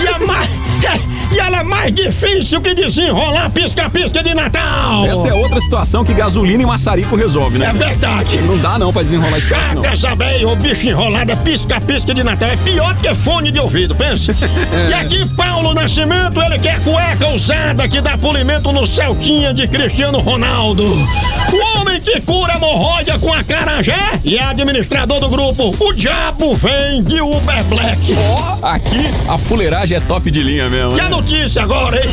E 0.00 0.08
a 0.08 0.18
mais. 0.26 0.48
E 1.32 1.38
ela 1.38 1.58
é 1.58 1.62
mais 1.62 1.92
difícil 1.92 2.60
que 2.60 2.74
desenrolar 2.74 3.50
pisca-pisca 3.50 4.22
de 4.22 4.34
Natal. 4.34 5.04
Essa 5.04 5.28
é 5.28 5.34
outra 5.34 5.60
situação 5.60 6.04
que 6.04 6.14
gasolina 6.14 6.62
e 6.62 6.66
maçarico 6.66 7.16
resolve, 7.16 7.58
né? 7.58 7.66
É 7.66 7.72
verdade. 7.72 8.38
Não 8.38 8.56
dá 8.56 8.78
não 8.78 8.92
pra 8.92 9.02
desenrolar 9.02 9.36
esse 9.36 9.48
troço, 9.48 9.74
não. 9.74 9.82
Quer 9.82 9.96
saber, 9.96 10.46
o 10.46 10.56
bicho 10.56 10.88
enrolado 10.88 11.30
é 11.30 11.36
pisca-pisca 11.36 12.14
de 12.14 12.22
Natal. 12.22 12.48
É 12.48 12.56
pior 12.56 12.94
que 12.96 13.14
fone 13.14 13.50
de 13.50 13.60
ouvido, 13.60 13.94
pensa. 13.94 14.34
e 14.88 14.94
aqui, 14.94 15.26
Paulo 15.36 15.74
Nascimento, 15.74 16.40
ele 16.40 16.58
quer 16.58 16.80
cueca 16.82 17.28
usada 17.28 17.86
que 17.88 18.00
dá 18.00 18.16
polimento 18.16 18.72
no 18.72 18.86
Celtinha 18.86 19.52
de 19.52 19.66
Cristiano 19.68 20.20
Ronaldo. 20.20 20.84
O 20.84 21.78
homem 21.78 22.00
que 22.00 22.20
cura 22.20 22.55
hemorroida 22.56 23.18
com 23.18 23.32
a 23.32 23.44
carajé 23.44 24.18
e 24.24 24.36
é 24.36 24.42
administrador 24.42 25.20
do 25.20 25.28
grupo 25.28 25.74
O 25.78 25.92
Diabo 25.92 26.54
Vem 26.54 27.02
de 27.02 27.20
Uber 27.20 27.64
Black. 27.64 28.16
Ó, 28.30 28.66
aqui 28.66 29.04
a 29.28 29.36
fuleiragem 29.38 29.96
é 29.98 30.00
top 30.00 30.30
de 30.30 30.42
linha 30.42 30.68
mesmo. 30.68 30.96
E 30.96 31.00
a 31.00 31.04
Né? 31.04 31.08
notícia 31.10 31.62
agora, 31.62 31.96
hein? 31.96 32.10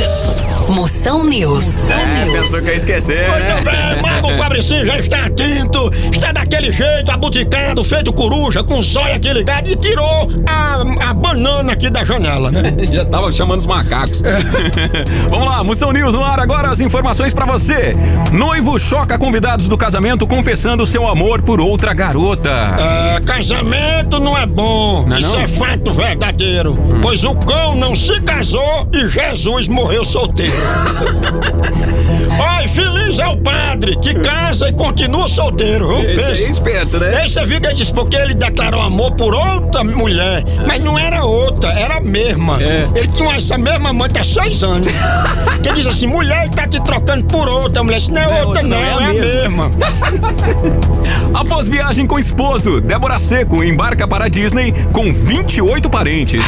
Moção 0.69 1.23
News. 1.25 1.81
É, 1.89 2.31
pensou 2.31 2.61
que 2.61 2.67
ia 2.67 2.75
esquecer, 2.75 3.29
Muito 3.29 3.45
né? 3.45 3.61
bem, 3.63 4.01
Mago 4.01 4.29
Fabricinho 4.33 4.85
já 4.85 4.97
está 4.97 5.25
atento, 5.25 5.91
está 6.11 6.31
daquele 6.31 6.71
jeito, 6.71 7.11
abuticado, 7.11 7.83
feito 7.83 8.11
coruja, 8.13 8.63
com 8.63 8.79
o 8.79 8.81
zóio 8.83 9.15
aqui 9.15 9.31
ligado 9.33 9.67
e 9.69 9.75
tirou 9.75 10.29
a, 10.47 11.09
a 11.09 11.13
banana 11.13 11.73
aqui 11.73 11.89
da 11.89 12.03
janela, 12.03 12.49
né? 12.51 12.61
Já 12.93 13.05
tava 13.05 13.31
chamando 13.31 13.59
os 13.59 13.65
macacos. 13.65 14.21
Vamos 15.29 15.47
lá, 15.47 15.63
Moção 15.63 15.91
News 15.91 16.13
no 16.15 16.23
ar 16.23 16.39
agora, 16.39 16.69
as 16.69 16.79
informações 16.79 17.33
pra 17.33 17.45
você. 17.45 17.95
Noivo 18.31 18.79
choca 18.79 19.17
convidados 19.17 19.67
do 19.67 19.77
casamento 19.77 20.25
confessando 20.33 20.83
seu 20.83 21.07
amor 21.07 21.43
por 21.43 21.61
outra 21.61 21.93
garota. 21.93 22.49
É, 22.49 23.19
casamento 23.21 24.19
não 24.19 24.35
é 24.35 24.47
bom. 24.47 25.05
Não 25.05 25.15
é 25.15 25.19
Isso 25.19 25.29
não? 25.29 25.41
é 25.41 25.47
fato 25.47 25.93
verdadeiro. 25.93 26.75
Pois 27.03 27.23
o 27.23 27.35
cão 27.35 27.75
não 27.75 27.95
se 27.95 28.19
casou 28.21 28.87
e 28.91 29.07
Jesus 29.07 29.67
morreu 29.67 30.03
solteiro. 30.03 30.51
Ai, 32.49 32.67
feliz 32.67 33.19
é 33.19 33.27
o 33.27 33.37
padre 33.37 33.95
que 33.97 34.15
casa 34.15 34.69
e 34.69 34.73
continua 34.73 35.27
solteiro. 35.27 35.95
viu? 35.97 36.09
Esse 36.09 36.31
aí 36.31 36.43
é 36.45 36.49
esperto, 36.49 36.99
né? 36.99 37.25
Viu 37.45 37.61
que 37.61 37.67
ele 37.67 37.75
disse 37.75 37.93
porque 37.93 38.15
ele 38.15 38.33
declarou 38.33 38.81
amor 38.81 39.11
por 39.11 39.35
outra 39.35 39.83
mulher, 39.83 40.43
mas 40.65 40.81
não 40.81 40.97
era 40.97 41.23
outra, 41.23 41.69
era 41.71 41.97
a 41.97 42.01
mesma. 42.01 42.57
É. 42.61 42.87
Ele 42.95 43.07
tinha 43.07 43.35
essa 43.35 43.57
mesma 43.57 43.93
mãe 43.93 44.09
há 44.19 44.23
seis 44.23 44.63
anos. 44.63 44.87
que 45.61 45.69
ele 45.69 45.75
diz 45.75 45.87
assim: 45.87 46.07
mulher 46.07 46.49
tá 46.49 46.67
te 46.67 46.81
trocando 46.81 47.25
por 47.25 47.47
outra. 47.47 47.81
A 47.81 47.83
mulher 47.83 47.99
disse: 47.99 48.11
não 48.11 48.21
é, 48.21 48.27
Não 48.27 48.37
é 48.37 48.45
outra, 48.45 48.61
não, 48.63 48.69
não, 48.69 48.77
é 48.77 48.87
é, 48.87 48.93
a 48.93 49.09
a 49.09 49.13
mesma. 49.13 49.71
Após 51.33 51.67
viagem 51.67 52.05
com 52.05 52.17
esposo, 52.19 52.79
Débora 52.81 53.17
Seco 53.19 53.63
embarca 53.63 54.07
para 54.07 54.25
a 54.25 54.29
Disney 54.29 54.71
com 54.91 55.11
28 55.11 55.89
parentes. 55.89 56.45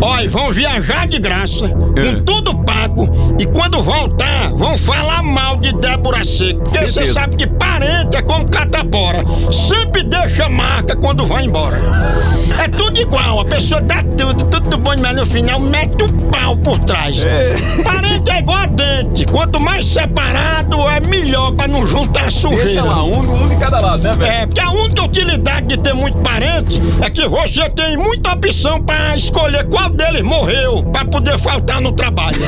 Olha, 0.00 0.28
vão 0.28 0.52
viajar 0.52 1.06
de 1.06 1.18
graça, 1.18 1.66
É. 1.96 2.14
com 2.14 2.20
tudo 2.22 2.54
pago, 2.64 3.08
e 3.38 3.46
quando 3.46 3.82
voltar, 3.82 4.52
vão 4.54 4.76
falar 4.78 5.22
mal 5.22 5.56
de 5.56 5.72
Débora 5.74 6.24
Seco. 6.24 6.60
Porque 6.60 6.86
você 6.86 7.06
sabe 7.06 7.36
que 7.36 7.46
parente 7.46 8.16
é 8.16 8.22
como 8.22 8.48
catapora, 8.48 9.22
sempre 9.52 10.02
deixa 10.04 10.48
marca 10.48 10.96
quando 10.96 11.26
vai 11.26 11.44
embora. 11.44 11.76
É 12.62 12.68
tudo 12.68 13.00
igual, 13.00 13.40
a 13.40 13.44
pessoa 13.44 13.80
dá 13.80 14.02
tudo, 14.02 14.44
tudo 14.46 14.78
bom, 14.78 14.94
mas 15.00 15.16
no 15.16 15.26
final 15.26 15.60
mete 15.60 16.02
o 16.04 16.12
pau 16.30 16.56
por 16.56 16.78
trás. 16.80 17.16
Parente 17.84 18.30
é 18.30 18.38
igual 18.40 18.58
a 18.58 18.66
dente, 18.66 19.24
quanto 19.26 19.60
mais 19.60 19.84
separado 19.86 20.76
é 20.88 21.00
melhor 21.00 21.52
pra 21.52 21.68
não 21.68 21.86
juntar 21.86 22.07
sujeira. 22.30 22.64
Deixa 22.64 22.82
lá, 22.82 23.04
um, 23.04 23.44
um 23.44 23.48
de 23.48 23.56
cada 23.56 23.80
lado, 23.80 24.02
né, 24.02 24.12
velho? 24.12 24.32
É, 24.32 24.46
porque 24.46 24.60
a 24.60 24.70
única 24.70 25.02
utilidade 25.04 25.66
de 25.66 25.76
ter 25.78 25.94
muito 25.94 26.18
parente 26.18 26.80
é 27.02 27.10
que 27.10 27.26
você 27.26 27.68
tem 27.70 27.96
muita 27.96 28.32
opção 28.32 28.82
pra 28.82 29.16
escolher 29.16 29.64
qual 29.68 29.90
deles 29.90 30.22
morreu 30.22 30.82
pra 30.84 31.04
poder 31.04 31.38
faltar 31.38 31.80
no 31.80 31.92
trabalho. 31.92 32.38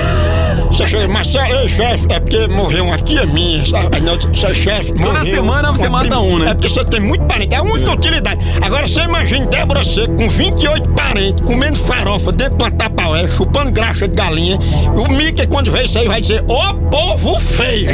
Você 0.70 0.86
chega, 0.86 1.08
Marcelo, 1.08 1.52
ei, 1.54 1.68
chefe, 1.68 2.06
é 2.10 2.20
porque 2.20 2.46
morreu 2.48 2.84
um 2.84 2.92
aqui, 2.92 3.18
é 3.18 3.26
minha. 3.26 3.66
sabe? 3.66 4.00
Não, 4.00 4.16
você, 4.16 4.54
chefe, 4.54 4.92
Toda 4.92 5.18
morreu 5.18 5.24
semana 5.24 5.70
você 5.70 5.88
uma 5.88 6.02
mata 6.02 6.18
um, 6.18 6.38
né? 6.38 6.50
É 6.50 6.54
porque 6.54 6.68
você 6.68 6.84
tem 6.84 7.00
muito 7.00 7.24
parente, 7.24 7.54
é 7.54 7.58
a 7.58 7.62
única 7.62 7.92
utilidade. 7.92 8.40
Agora 8.60 8.86
você 8.86 9.00
imagina 9.02 9.46
Débora 9.46 9.82
Seco 9.84 10.14
com 10.16 10.28
28 10.28 10.90
parentes, 10.90 11.44
comendo 11.46 11.78
farofa 11.78 12.32
dentro 12.32 12.56
de 12.56 12.62
uma 12.64 12.70
tapaué, 13.10 13.28
chupando 13.28 13.70
graxa 13.70 14.06
de 14.08 14.14
galinha. 14.14 14.58
O 14.96 15.12
Mickey, 15.12 15.46
quando 15.46 15.70
vê 15.70 15.82
isso 15.84 15.98
aí, 15.98 16.06
vai 16.08 16.20
dizer, 16.20 16.44
ô 16.46 16.74
povo 16.90 17.38
feio. 17.40 17.88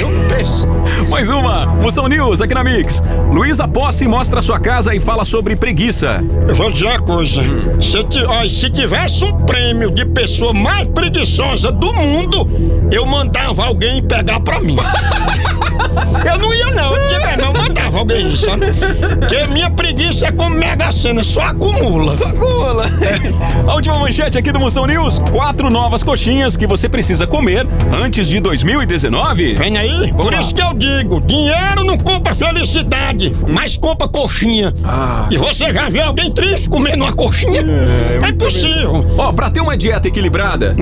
Mais 1.09 1.29
uma, 1.29 1.67
Moção 1.67 2.07
News 2.09 2.41
aqui 2.41 2.55
na 2.55 2.63
Mix. 2.63 3.03
Luísa 3.33 3.67
Posse 3.67 4.07
mostra 4.07 4.41
sua 4.43 4.59
casa 4.61 4.95
e 4.95 5.01
fala 5.01 5.25
sobre 5.25 5.57
preguiça. 5.57 6.23
Eu 6.47 6.55
vou 6.55 6.71
dizer 6.71 6.87
uma 6.87 6.99
coisa. 6.99 7.43
Se, 7.81 8.03
ti- 8.05 8.25
ó, 8.25 8.47
se 8.49 8.71
tivesse 8.71 9.25
um 9.25 9.33
prêmio 9.33 9.91
de 9.91 10.05
pessoa 10.07 10.53
mais 10.53 10.87
preguiçosa 10.89 11.73
do 11.73 11.93
mundo, 11.95 12.89
eu 12.93 13.07
mandava 13.07 13.65
alguém 13.65 14.03
pegar 14.03 14.41
pra 14.41 14.61
mim. 14.61 14.77
eu 16.31 16.39
não 16.39 16.55
ia, 16.55 16.67
não. 16.67 16.95
Eu, 16.97 17.09
digo, 17.09 17.43
não, 17.43 17.53
mandava 17.53 17.99
alguém 17.99 18.29
isso, 18.33 18.47
sabe? 18.47 18.67
Porque 19.19 19.47
minha 19.49 19.71
preguiça 19.71 20.27
é 20.29 20.33
como 20.33 20.51
mega 20.57 20.91
cena, 20.91 21.23
só 21.23 21.43
acumula. 21.43 22.15
Gula. 22.37 22.85
A 23.69 23.75
última 23.75 23.99
manchete 23.99 24.39
aqui 24.39 24.53
do 24.53 24.61
Moção 24.61 24.87
News: 24.87 25.19
quatro 25.33 25.71
novas 25.71 26.03
coxinhas 26.03 26.57
que 26.57 26.67
você 26.67 26.89
precisa 26.89 27.27
comer 27.27 27.67
antes 27.93 28.29
de 28.29 28.41
2019. 28.41 29.55
Vem 29.55 29.77
aí? 29.79 30.13
Por 30.13 30.33
lá. 30.33 30.41
isso 30.41 30.55
que 30.55 30.63
eu 30.63 30.73
digo: 30.75 31.21
dinheiro 31.21 31.85
não 31.85 31.97
compra 31.97 32.35
felicidade, 32.35 33.35
mas 33.49 33.77
compra 33.77 34.09
coxinha. 34.09 34.73
E 35.31 35.37
você 35.37 35.73
já 35.73 35.89
viu 35.89 36.05
alguém 36.05 36.31
triste 36.33 36.69
comendo 36.69 37.05
uma 37.05 37.13
coxinha? 37.13 37.63
É, 38.25 38.29
impossível. 38.29 39.05
Ó, 39.19 39.33
pra 39.33 39.51
ter 39.51 39.61
uma 39.61 39.77
dieta 39.77 40.09
equilibrada, 40.09 40.75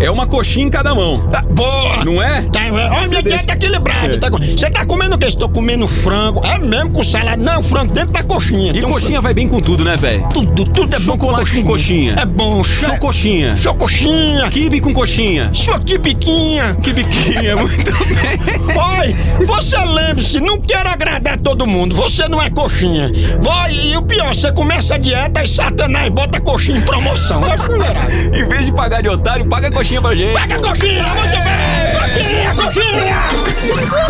é 0.00 0.10
uma 0.10 0.26
coxinha 0.26 0.66
em 0.66 0.70
cada 0.70 0.94
mão. 0.94 1.28
Ah, 1.32 1.42
Boa! 1.50 2.04
Não 2.04 2.22
é? 2.22 2.42
Tá, 2.52 2.64
é, 2.64 2.70
ó, 2.70 3.00
Você 3.00 3.08
minha 3.08 3.22
deixa- 3.22 3.38
dieta 3.38 3.52
equilibrada. 3.54 4.14
É. 4.14 4.18
tá 4.18 4.29
Você 4.38 4.70
tá 4.70 4.84
comendo 4.86 5.14
o 5.14 5.18
quê? 5.18 5.26
Estou 5.26 5.48
comendo 5.48 5.86
frango. 5.86 6.40
É 6.44 6.58
mesmo 6.58 6.90
com 6.90 7.04
salada? 7.04 7.42
Não, 7.42 7.62
frango 7.62 7.92
dentro 7.92 8.12
da 8.12 8.22
coxinha. 8.22 8.72
E 8.74 8.84
um 8.84 8.90
coxinha 8.90 9.20
vai 9.20 9.34
bem 9.34 9.48
com 9.48 9.58
tudo, 9.58 9.84
né, 9.84 9.96
velho? 9.96 10.26
Tudo, 10.32 10.64
tudo 10.64 10.94
é 10.94 10.98
bom 10.98 11.12
Chocolate 11.12 11.52
com 11.52 11.64
coxinha. 11.64 12.14
É 12.14 12.24
bom. 12.24 12.62
Chocoxinha. 12.64 13.56
Chocoxinha. 13.56 14.48
Kibe 14.48 14.80
com 14.80 14.92
coxinha. 14.92 15.50
Choquipiquinha. 15.52 16.76
Que 16.82 16.92
biquinha, 16.92 17.56
muito 17.56 17.92
bem. 17.92 18.74
Vai, 18.74 19.14
você 19.44 19.78
lembre-se, 19.78 20.40
não 20.40 20.60
quero 20.60 20.88
agradar 20.88 21.38
todo 21.38 21.66
mundo, 21.66 21.94
você 21.94 22.28
não 22.28 22.40
é 22.40 22.50
coxinha. 22.50 23.10
Vai, 23.40 23.74
e 23.74 23.96
o 23.96 24.02
pior, 24.02 24.34
você 24.34 24.52
começa 24.52 24.94
a 24.94 24.98
dieta 24.98 25.42
e 25.42 25.46
Satanás 25.46 26.08
bota 26.10 26.40
coxinha 26.40 26.78
em 26.78 26.82
promoção. 26.82 27.42
É 27.44 27.56
fuleirado. 27.56 28.10
Em 28.34 28.48
vez 28.48 28.66
de 28.66 28.72
pagar 28.72 29.02
de 29.02 29.08
otário, 29.08 29.46
paga 29.46 29.70
coxinha 29.70 30.00
pra 30.00 30.14
gente. 30.14 30.32
Pega 30.32 30.56
a 30.56 30.60
coxinha, 30.60 31.04
muito 31.14 31.36
bem! 31.36 31.90
Coxinha, 32.00 32.54
coxinha! 32.54 34.09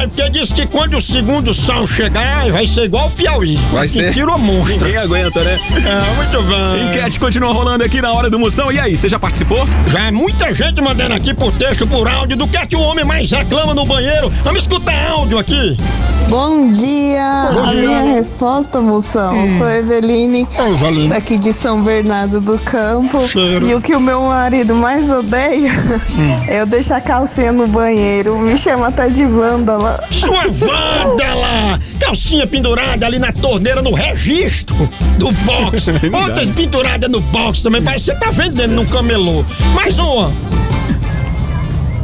Ai, 0.00 0.06
porque 0.06 0.30
diz 0.30 0.50
que 0.50 0.66
quando 0.66 0.96
o 0.96 1.00
segundo 1.00 1.52
sol 1.52 1.86
chegar, 1.86 2.50
vai 2.50 2.66
ser 2.66 2.84
igual 2.84 3.08
o 3.08 3.10
Piauí. 3.10 3.56
Vai 3.70 3.86
ser. 3.86 4.14
Tira 4.14 4.38
monstro. 4.38 4.78
Ninguém 4.78 4.96
aguenta, 4.96 5.44
né? 5.44 5.60
É, 5.76 6.14
muito 6.14 6.42
bem. 6.42 6.88
Enquete 6.88 7.20
continua 7.20 7.52
rolando 7.52 7.84
aqui 7.84 8.00
na 8.00 8.10
hora 8.10 8.30
do 8.30 8.38
Moção. 8.38 8.72
E 8.72 8.80
aí, 8.80 8.96
você 8.96 9.10
já 9.10 9.18
participou? 9.18 9.68
Já 9.88 10.06
é 10.06 10.10
muita 10.10 10.54
gente 10.54 10.80
mandando 10.80 11.12
aqui 11.12 11.34
por 11.34 11.52
texto, 11.52 11.86
por 11.86 12.08
áudio, 12.08 12.34
do 12.34 12.48
que 12.48 12.56
é 12.56 12.64
que 12.64 12.76
o 12.76 12.80
homem 12.80 13.04
mais 13.04 13.30
reclama 13.30 13.74
no 13.74 13.84
banheiro. 13.84 14.30
Vamos 14.42 14.62
escutar 14.62 15.10
áudio 15.10 15.38
aqui. 15.38 15.76
Bom 16.30 16.68
dia! 16.68 17.50
Bom 17.52 17.64
a 17.64 17.66
dia. 17.66 17.80
minha 17.80 18.14
resposta, 18.14 18.80
moção, 18.80 19.34
sou 19.58 19.68
Eveline, 19.68 20.46
Oi, 20.56 20.74
Valine. 20.76 21.08
daqui 21.08 21.36
de 21.36 21.52
São 21.52 21.82
Bernardo 21.82 22.40
do 22.40 22.56
Campo. 22.60 23.26
Cheiro. 23.26 23.66
E 23.66 23.74
o 23.74 23.80
que 23.80 23.96
o 23.96 24.00
meu 24.00 24.22
marido 24.22 24.74
mais 24.76 25.10
odeia 25.10 25.72
é 26.46 26.60
eu 26.60 26.66
deixar 26.66 26.98
a 26.98 27.00
calcinha 27.00 27.50
no 27.50 27.66
banheiro. 27.66 28.38
Me 28.38 28.56
chama 28.56 28.88
até 28.88 29.08
de 29.08 29.26
vândala. 29.26 29.89
Sua 30.10 30.44
vândala! 30.50 31.78
Calcinha 31.98 32.46
pendurada 32.46 33.06
ali 33.06 33.18
na 33.18 33.32
torneira 33.32 33.82
no 33.82 33.92
registro 33.92 34.88
do 35.18 35.32
box. 35.32 35.88
Outras 36.12 36.48
penduradas 36.48 37.10
no 37.10 37.20
box 37.20 37.62
também. 37.62 37.82
Parece 37.82 38.12
que 38.12 38.18
você 38.18 38.24
tá 38.24 38.30
vendendo 38.30 38.74
num 38.74 38.86
camelô. 38.86 39.44
Mais 39.74 39.98
uma. 39.98 40.32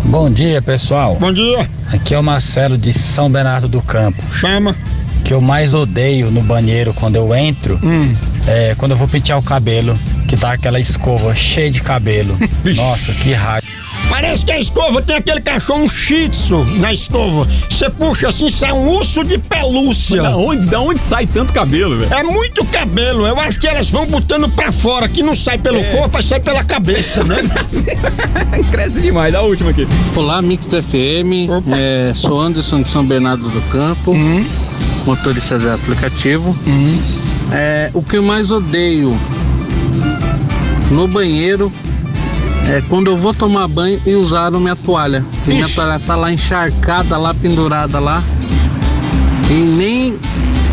Bom 0.05 0.31
dia, 0.31 0.63
pessoal. 0.63 1.17
Bom 1.17 1.33
dia. 1.33 1.69
Aqui 1.93 2.15
é 2.15 2.19
o 2.19 2.23
Marcelo 2.23 2.79
de 2.79 2.93
São 2.93 3.31
Bernardo 3.31 3.69
do 3.69 3.83
Campo. 3.83 4.23
Chama. 4.33 4.77
O 5.21 5.23
que 5.25 5.35
eu 5.35 5.41
mais 5.41 5.75
odeio 5.75 6.31
no 6.31 6.41
banheiro 6.41 6.95
quando 6.95 7.17
eu 7.17 7.35
entro 7.35 7.81
é 8.47 8.77
quando 8.79 8.93
eu 8.93 8.97
vou 8.97 9.09
pentear 9.09 9.37
o 9.39 9.43
cabelo, 9.43 9.99
que 10.29 10.37
tá 10.37 10.53
aquela 10.53 10.79
escova 10.79 11.35
cheia 11.35 11.71
de 11.71 11.83
cabelo. 11.83 12.39
Nossa, 12.77 13.13
que 13.13 13.33
raiva. 13.33 13.66
Parece 14.17 14.47
que 14.47 14.53
a 14.53 14.59
escova 14.59 15.03
tem 15.03 15.17
aquele 15.17 15.43
cachorro, 15.43 15.83
um 15.83 15.89
shih 15.91 16.31
tzu 16.31 16.65
na 16.81 16.91
escova. 16.91 17.47
Você 17.69 17.91
puxa 17.91 18.29
assim, 18.29 18.49
sai 18.49 18.73
um 18.73 18.89
urso 18.89 19.23
de 19.23 19.37
pelúcia. 19.37 20.23
Da 20.23 20.35
onde, 20.35 20.67
da 20.71 20.81
onde 20.81 20.99
sai 20.99 21.27
tanto 21.27 21.53
cabelo, 21.53 21.99
velho? 21.99 22.15
É 22.15 22.23
muito 22.23 22.65
cabelo. 22.65 23.27
Eu 23.27 23.39
acho 23.39 23.61
que 23.61 23.67
elas 23.67 23.91
vão 23.91 24.07
botando 24.07 24.49
pra 24.49 24.73
fora, 24.73 25.07
que 25.07 25.23
não 25.23 25.35
sai 25.35 25.59
pelo 25.59 25.85
corpo, 25.85 26.13
mas 26.15 26.25
sai 26.25 26.41
pela 26.41 26.65
cabeça, 26.65 27.25
né? 27.25 27.37
Cresce 28.73 29.03
demais. 29.03 29.35
Da 29.35 29.43
última 29.43 29.69
aqui. 29.69 29.87
Olá, 30.15 30.41
Mix 30.41 30.65
FM. 30.65 31.53
É, 31.77 32.15
sou 32.15 32.41
Anderson 32.41 32.81
de 32.81 32.91
São 32.91 33.05
Bernardo 33.05 33.47
do 33.47 33.61
Campo, 33.71 34.15
motorista 35.05 35.59
de 35.59 35.69
aplicativo. 35.69 36.57
É, 37.53 37.91
o 37.93 38.03
que 38.03 38.17
eu 38.17 38.23
mais 38.23 38.51
odeio 38.51 39.15
no 40.91 41.07
banheiro 41.07 41.71
é 42.69 42.83
quando 42.89 43.09
eu 43.09 43.17
vou 43.17 43.33
tomar 43.33 43.69
banho 43.69 44.01
e 44.05 44.15
usaram 44.15 44.59
minha 44.59 44.77
toalha. 44.77 45.25
E 45.47 45.51
minha 45.51 45.69
toalha 45.69 46.01
tá 46.01 46.17
lá 46.17 46.33
encharcada, 46.33 47.17
lá 47.17 47.33
pendurada 47.33 48.01
lá. 48.01 48.23
E 49.49 49.55
nem 49.55 50.19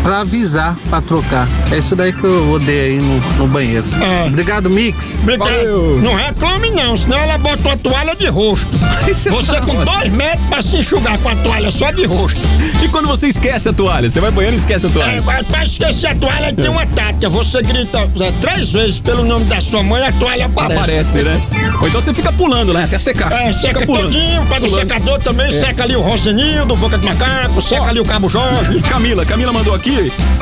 pra 0.04 0.20
avisar 0.20 0.76
pra 0.90 1.00
trocar. 1.00 1.48
É 1.72 1.78
isso 1.78 1.96
daí 1.96 2.12
que 2.12 2.22
eu 2.22 2.52
odeio 2.52 2.84
aí 2.94 3.00
no, 3.00 3.18
no 3.38 3.48
banheiro. 3.48 3.84
É. 4.00 4.26
Obrigado, 4.28 4.68
Mix. 4.68 5.20
Obrigado. 5.22 5.48
Valeu. 5.48 5.98
Não 6.02 6.14
reclame 6.14 6.70
não, 6.70 6.94
senão 6.96 7.16
ela 7.18 7.38
bota 7.38 7.68
uma 7.68 7.76
toalha 7.78 8.14
de 8.14 8.26
rosto. 8.28 8.68
É 9.04 9.12
Você 9.12 9.60
com 9.60 9.74
nossa. 9.74 9.98
dois 9.98 10.10
metros 10.14 10.46
pra 10.46 10.62
se 10.62 10.76
enxugar 10.78 11.18
com 11.18 11.28
a 11.28 11.36
toalha 11.36 11.70
só 11.70 11.90
de 11.90 12.06
rosto. 12.06 12.40
E 12.82 12.88
quando 12.88 13.06
você 13.06 13.28
esquece 13.28 13.68
a 13.68 13.72
toalha? 13.72 14.10
Você 14.10 14.18
vai 14.18 14.30
ao 14.30 14.34
banheiro 14.34 14.56
e 14.56 14.58
esquece 14.58 14.86
a 14.86 14.88
É, 14.88 14.92
toalha. 14.92 15.22
mas 15.22 15.46
pra 15.46 15.62
esquecer 15.64 16.06
a 16.06 16.14
toalha 16.14 16.54
tem 16.54 16.70
uma 16.70 16.86
tática. 16.86 17.28
Você 17.28 17.60
grita 17.60 17.98
é, 18.18 18.32
três 18.40 18.72
vezes 18.72 19.00
pelo 19.00 19.22
nome 19.24 19.44
da 19.44 19.60
sua 19.60 19.82
mãe, 19.82 20.02
a 20.06 20.10
toalha 20.12 20.46
aparece. 20.46 20.80
Aparece, 20.80 21.18
né? 21.18 21.42
Ou 21.82 21.86
então 21.88 22.00
você 22.00 22.14
fica 22.14 22.32
pulando, 22.32 22.72
né? 22.72 22.84
Até 22.84 22.98
secar. 22.98 23.30
É, 23.30 23.52
seca 23.52 23.80
fica 23.80 23.86
pulando. 23.86 24.04
todinho, 24.04 24.46
pega 24.46 24.64
o 24.64 24.68
secador 24.68 25.18
também, 25.20 25.52
seca 25.52 25.82
ali 25.82 25.96
o 25.96 26.00
Rosenildo, 26.00 26.74
Boca 26.76 26.96
de 26.96 27.04
Macaco, 27.04 27.60
seca 27.60 27.84
ali 27.84 28.00
o 28.00 28.04
Cabo 28.06 28.28
Jorge. 28.30 28.80
Camila, 28.88 29.26
Camila 29.26 29.52
mandou 29.52 29.74
aqui. 29.74 29.93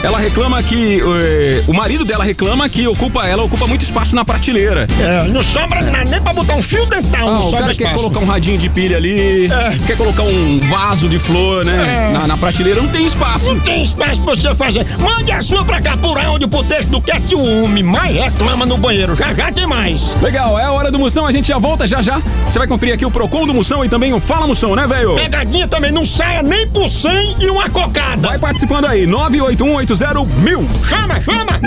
Ela 0.02 0.18
reclama 0.18 0.60
que 0.62 1.00
eh, 1.00 1.62
o 1.68 1.72
marido 1.72 2.04
dela 2.04 2.24
reclama 2.24 2.68
que 2.68 2.86
ocupa, 2.88 3.24
ela 3.26 3.42
ocupa 3.44 3.66
muito 3.68 3.82
espaço 3.82 4.16
na 4.16 4.24
prateleira. 4.24 4.86
É, 5.00 5.28
não 5.28 5.42
sobra 5.42 5.80
nada, 5.82 6.04
nem 6.04 6.20
pra 6.20 6.32
botar 6.32 6.54
um 6.54 6.62
fio 6.62 6.84
dental, 6.86 7.28
Ah, 7.28 7.40
o 7.46 7.50
cara 7.52 7.66
quer 7.66 7.72
espaço. 7.72 7.94
colocar 7.96 8.18
um 8.20 8.24
radinho 8.24 8.58
de 8.58 8.68
pilha 8.68 8.96
ali, 8.96 9.46
É. 9.46 9.76
quer 9.86 9.96
colocar 9.96 10.22
um 10.24 10.58
vaso 10.58 11.08
de 11.08 11.18
flor, 11.18 11.64
né? 11.64 12.08
É. 12.10 12.12
Na, 12.12 12.26
na 12.26 12.36
prateleira 12.36 12.80
não 12.82 12.88
tem 12.88 13.04
espaço. 13.06 13.54
Não 13.54 13.60
tem 13.60 13.82
espaço 13.84 14.20
pra 14.22 14.34
você 14.34 14.54
fazer. 14.54 14.84
Mande 14.98 15.30
a 15.30 15.40
sua 15.40 15.64
pra 15.64 15.80
cá 15.80 15.96
por 15.96 16.18
áudio 16.18 16.48
pro 16.48 16.64
texto 16.64 16.88
do 16.88 17.00
que 17.00 17.12
é 17.12 17.20
que 17.20 17.34
o 17.36 17.62
homem 17.64 17.82
mais 17.84 18.12
reclama 18.14 18.66
no 18.66 18.76
banheiro. 18.78 19.14
Já 19.14 19.32
já 19.32 19.52
tem 19.52 19.66
mais. 19.68 20.10
Legal, 20.20 20.58
é 20.58 20.64
a 20.64 20.72
hora 20.72 20.90
do 20.90 20.98
Moção, 20.98 21.26
a 21.26 21.32
gente 21.32 21.46
já 21.48 21.58
volta 21.58 21.86
já 21.86 22.02
já. 22.02 22.20
Você 22.48 22.58
vai 22.58 22.66
conferir 22.66 22.94
aqui 22.94 23.04
o 23.06 23.10
Procon 23.10 23.46
do 23.46 23.54
Moção 23.54 23.84
e 23.84 23.88
também 23.88 24.12
o 24.12 24.18
Fala 24.20 24.46
Moção, 24.48 24.74
né, 24.74 24.86
velho? 24.86 25.14
Pegadinha 25.14 25.68
também, 25.68 25.92
não 25.92 26.04
saia 26.04 26.42
nem 26.42 26.66
por 26.66 26.88
100 26.88 27.36
e 27.40 27.50
uma 27.50 27.68
cocada. 27.70 28.16
Vai 28.28 28.38
participando 28.38 28.86
aí, 28.86 29.06
98180 29.50 30.26
mil. 30.44 30.66
Chama, 30.88 31.18
chama. 31.20 31.58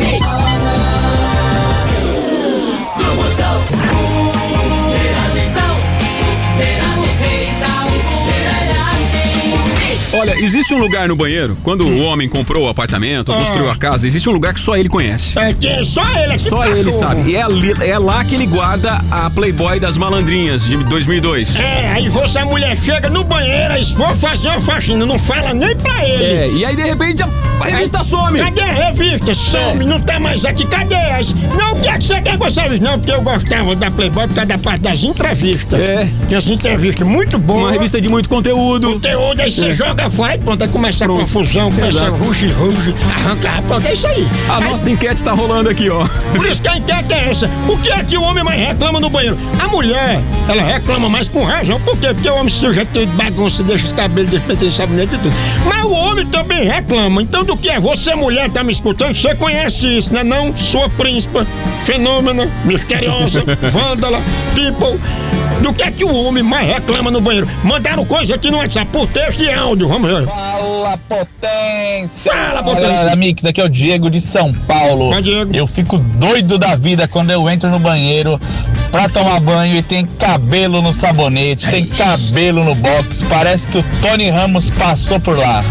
Olha, 10.18 10.40
existe 10.40 10.74
um 10.74 10.78
lugar 10.80 11.08
no 11.08 11.16
banheiro, 11.16 11.58
quando 11.64 11.86
o 11.86 12.02
homem 12.04 12.28
comprou 12.30 12.66
o 12.66 12.70
apartamento, 12.70 13.32
Ah. 13.32 13.36
construiu 13.36 13.70
a 13.70 13.76
casa, 13.76 14.08
existe 14.08 14.30
um 14.30 14.32
lugar 14.32 14.54
que 14.54 14.60
só 14.60 14.76
ele 14.76 14.90
conhece. 14.90 15.38
É 15.38 15.54
que 15.54 15.84
só 15.84 16.04
ele 16.12 16.34
aqui 16.34 16.40
Só 16.40 16.66
ele 16.66 16.92
sabe. 16.92 17.32
E 17.32 17.36
é, 17.36 17.42
ali- 17.44 17.74
é 17.82 17.98
lá 17.98 18.24
que 18.24 18.36
ele 18.36 18.46
guarda 18.46 19.02
a 19.12 19.30
Playboy 19.30 19.80
das 19.80 19.98
malandrinhas 19.98 20.66
de 20.66 20.78
2002. 20.86 21.56
É, 21.56 21.90
aí 21.92 22.10
você, 22.10 22.40
a 22.40 22.46
mulher 22.46 22.78
chega 22.78 23.10
no 23.10 23.24
banheiro 23.24 23.74
e 23.78 23.84
for 23.94 24.16
fazer 24.16 24.50
uma 24.50 24.62
faxina, 24.62 25.06
não 25.06 25.18
fala 25.20 25.54
nem 25.54 25.76
pra 25.76 26.06
ele. 26.08 26.24
É, 26.24 26.50
e 26.52 26.66
aí 26.66 26.76
de 26.76 26.84
repente 26.84 27.24
a, 27.24 27.28
a 27.62 27.66
revista 27.68 28.04
some. 28.04 28.38
Cadê 28.40 28.62
a 28.62 28.72
revista? 28.90 29.34
Some, 29.34 29.86
não 29.86 30.00
tá 30.00 30.20
mais 30.20 30.46
aqui. 30.46 30.66
Cadê 30.66 30.96
as? 30.96 31.34
Não, 31.34 31.74
o 31.74 31.82
que 31.82 31.88
é 31.88 31.98
que 31.98 32.04
você 32.04 32.22
quer 32.22 32.32
revista? 32.38 32.80
Não, 32.82 33.00
porque 33.00 33.12
eu 33.12 33.22
gostava 33.22 33.76
da 33.76 33.92
Playboy 33.92 34.28
por 34.28 34.36
causa 34.36 34.48
da 34.48 34.58
parte 34.58 34.82
das 34.82 35.04
entrevistas. 35.04 35.80
É. 35.80 36.08
Tem 36.30 36.38
as 36.38 36.48
entrevistas 36.48 37.08
muito 37.08 37.38
boas. 37.38 37.60
Uma 37.64 37.72
revista 37.72 38.00
de 38.02 38.10
muito 38.10 38.30
conteúdo. 38.30 38.94
Conteúdo, 38.94 39.42
aí 39.42 39.52
você 39.52 39.74
joga 39.74 40.05
fora 40.10 40.36
e 40.36 40.38
pronto, 40.40 40.64
aí 40.64 40.70
começa 40.70 41.06
a 41.06 41.08
confusão, 41.08 41.70
começa 41.72 42.06
a 42.06 42.10
ruge, 42.10 42.48
ruge, 42.48 42.96
arranca, 43.14 43.62
pronto, 43.68 43.86
é 43.88 43.94
isso 43.94 44.08
aí. 44.08 44.28
A 44.50 44.58
Aí- 44.58 44.64
nossa 44.70 44.90
enquete 44.90 45.24
tá 45.24 45.32
rolando 45.34 45.70
aqui, 45.70 45.90
ó. 45.90 46.06
Por 46.36 46.46
isso 46.46 46.62
que 46.62 46.68
a 46.68 46.78
enquete 46.78 47.14
é 47.14 47.30
essa. 47.30 47.50
O 47.68 47.78
que 47.78 47.92
é 47.92 48.04
que 48.04 48.18
o 48.18 48.22
homem 48.24 48.44
mais 48.44 48.60
reclama 48.60 49.00
no 49.00 49.10
banheiro? 49.10 49.38
A 49.60 49.68
mulher, 49.68 50.22
ela 50.48 50.62
reclama 50.62 51.10
mais 51.10 51.28
com 51.28 51.44
razão. 51.44 51.80
Por 51.82 51.98
quê? 51.98 52.08
Porque 52.14 52.30
o 52.30 52.36
homem 52.36 52.50
suja 52.50 52.86
tudo, 52.94 53.08
bagunça, 53.14 53.64
deixa 53.64 53.86
os 53.88 53.92
cabelos, 53.94 54.32
despeita 54.32 54.70
sabonete 54.70 55.16
e 55.16 55.18
tudo. 55.18 55.34
Mas 55.66 55.86
o 55.86 55.92
homem 55.92 56.26
também 56.28 56.66
reclama. 56.68 57.22
Então 57.22 57.44
do 57.44 57.56
que 57.58 57.70
é? 57.70 57.80
Você, 57.80 58.16
mulher, 58.16 58.50
tá 58.50 58.64
me 58.64 58.72
escutando? 58.72 59.16
Você 59.16 59.34
conhece 59.36 59.98
isso, 59.98 60.14
né 60.14 60.24
não? 60.24 60.56
Sua 60.56 60.90
príncipa, 60.90 61.46
fenômena, 61.84 62.50
misteriosa, 62.64 63.44
vândala, 63.72 64.22
people. 64.56 65.00
Do 65.62 65.74
que 65.74 65.84
é 65.84 65.92
que 65.92 66.04
o 66.04 66.14
homem 66.14 66.44
mais 66.44 66.68
reclama 66.68 67.10
no 67.10 67.22
banheiro? 67.22 67.48
Mandaram 67.64 68.06
coisa 68.06 68.36
aqui 68.36 68.52
no 68.52 68.58
WhatsApp 68.58 68.90
por 68.92 69.08
texto 69.08 69.44
e 69.44 69.52
áudio. 69.52 69.88
Vamos 69.88 70.10
ver. 70.10 70.26
Fala 70.26 70.98
potência! 70.98 72.32
Fala, 72.32 72.64
potência. 72.64 72.90
Galera, 72.90 73.16
Mix, 73.16 73.46
aqui 73.46 73.62
é 73.62 73.64
o 73.64 73.70
Diego 73.70 74.10
de 74.10 74.22
São 74.22 74.54
Paulo. 74.54 75.10
Vai, 75.10 75.22
Diego. 75.22 75.56
Eu 75.56 75.68
fico 75.68 75.98
doido 75.98 76.58
da 76.58 76.76
vida 76.76 77.08
quando 77.08 77.32
eu 77.32 77.50
entro 77.50 77.70
no 77.70 77.80
banheiro 77.80 78.40
pra 78.92 79.10
tomar 79.10 79.40
banho 79.40 79.76
e 79.76 79.82
tem 79.82 80.06
cabelo 80.06 80.82
no 80.82 80.94
sabonete, 80.94 81.68
tem 81.70 81.86
cabelo 81.86 82.64
no 82.64 82.76
box. 82.76 83.24
Parece 83.28 83.68
que 83.68 83.78
o 83.78 83.86
Tony 84.02 84.30
Ramos 84.30 84.70
passou 84.70 85.20
por 85.20 85.38
lá. 85.38 85.64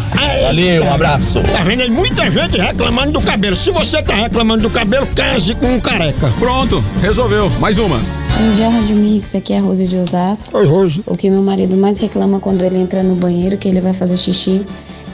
Valeu, 0.42 0.84
um 0.84 0.92
abraço. 0.92 1.40
Tá 1.40 1.62
vendo 1.62 1.82
aí? 1.82 1.90
Muita 1.90 2.30
gente 2.30 2.58
reclamando 2.58 3.12
do 3.12 3.22
cabelo. 3.22 3.56
Se 3.56 3.70
você 3.70 4.02
tá 4.02 4.14
reclamando 4.14 4.62
do 4.62 4.70
cabelo, 4.70 5.06
case 5.06 5.54
com 5.54 5.66
um 5.66 5.80
careca. 5.80 6.32
Pronto, 6.38 6.84
resolveu. 7.00 7.50
Mais 7.60 7.78
uma. 7.78 8.00
Bom 8.36 8.50
dia, 8.50 8.68
Rádio 8.68 8.96
Mix. 8.96 9.32
Aqui 9.36 9.52
é 9.52 9.58
a 9.58 9.60
Rose 9.60 9.86
de 9.86 9.96
Osasco. 9.96 10.56
Oi, 10.56 10.66
Rose. 10.66 11.00
O 11.06 11.16
que 11.16 11.30
meu 11.30 11.40
marido 11.40 11.76
mais 11.76 11.98
reclama 11.98 12.40
quando 12.40 12.62
ele 12.62 12.76
entra 12.78 13.00
no 13.00 13.14
banheiro, 13.14 13.56
que 13.56 13.68
ele 13.68 13.80
vai 13.80 13.92
fazer 13.92 14.16
xixi 14.16 14.66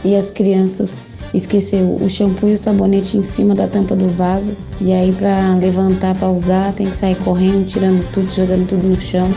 e 0.02 0.16
as 0.16 0.30
crianças 0.30 0.96
esqueceu 1.34 1.98
o 2.00 2.08
shampoo 2.08 2.48
e 2.48 2.54
o 2.54 2.58
sabonete 2.58 3.18
em 3.18 3.22
cima 3.22 3.54
da 3.54 3.68
tampa 3.68 3.94
do 3.94 4.08
vaso. 4.08 4.54
E 4.80 4.90
aí, 4.92 5.12
pra 5.12 5.54
levantar 5.54 6.16
pra 6.16 6.30
usar, 6.30 6.72
tem 6.72 6.88
que 6.88 6.96
sair 6.96 7.14
correndo, 7.16 7.66
tirando 7.66 8.10
tudo, 8.10 8.34
jogando 8.34 8.66
tudo 8.66 8.88
no 8.88 8.98
chão. 8.98 9.30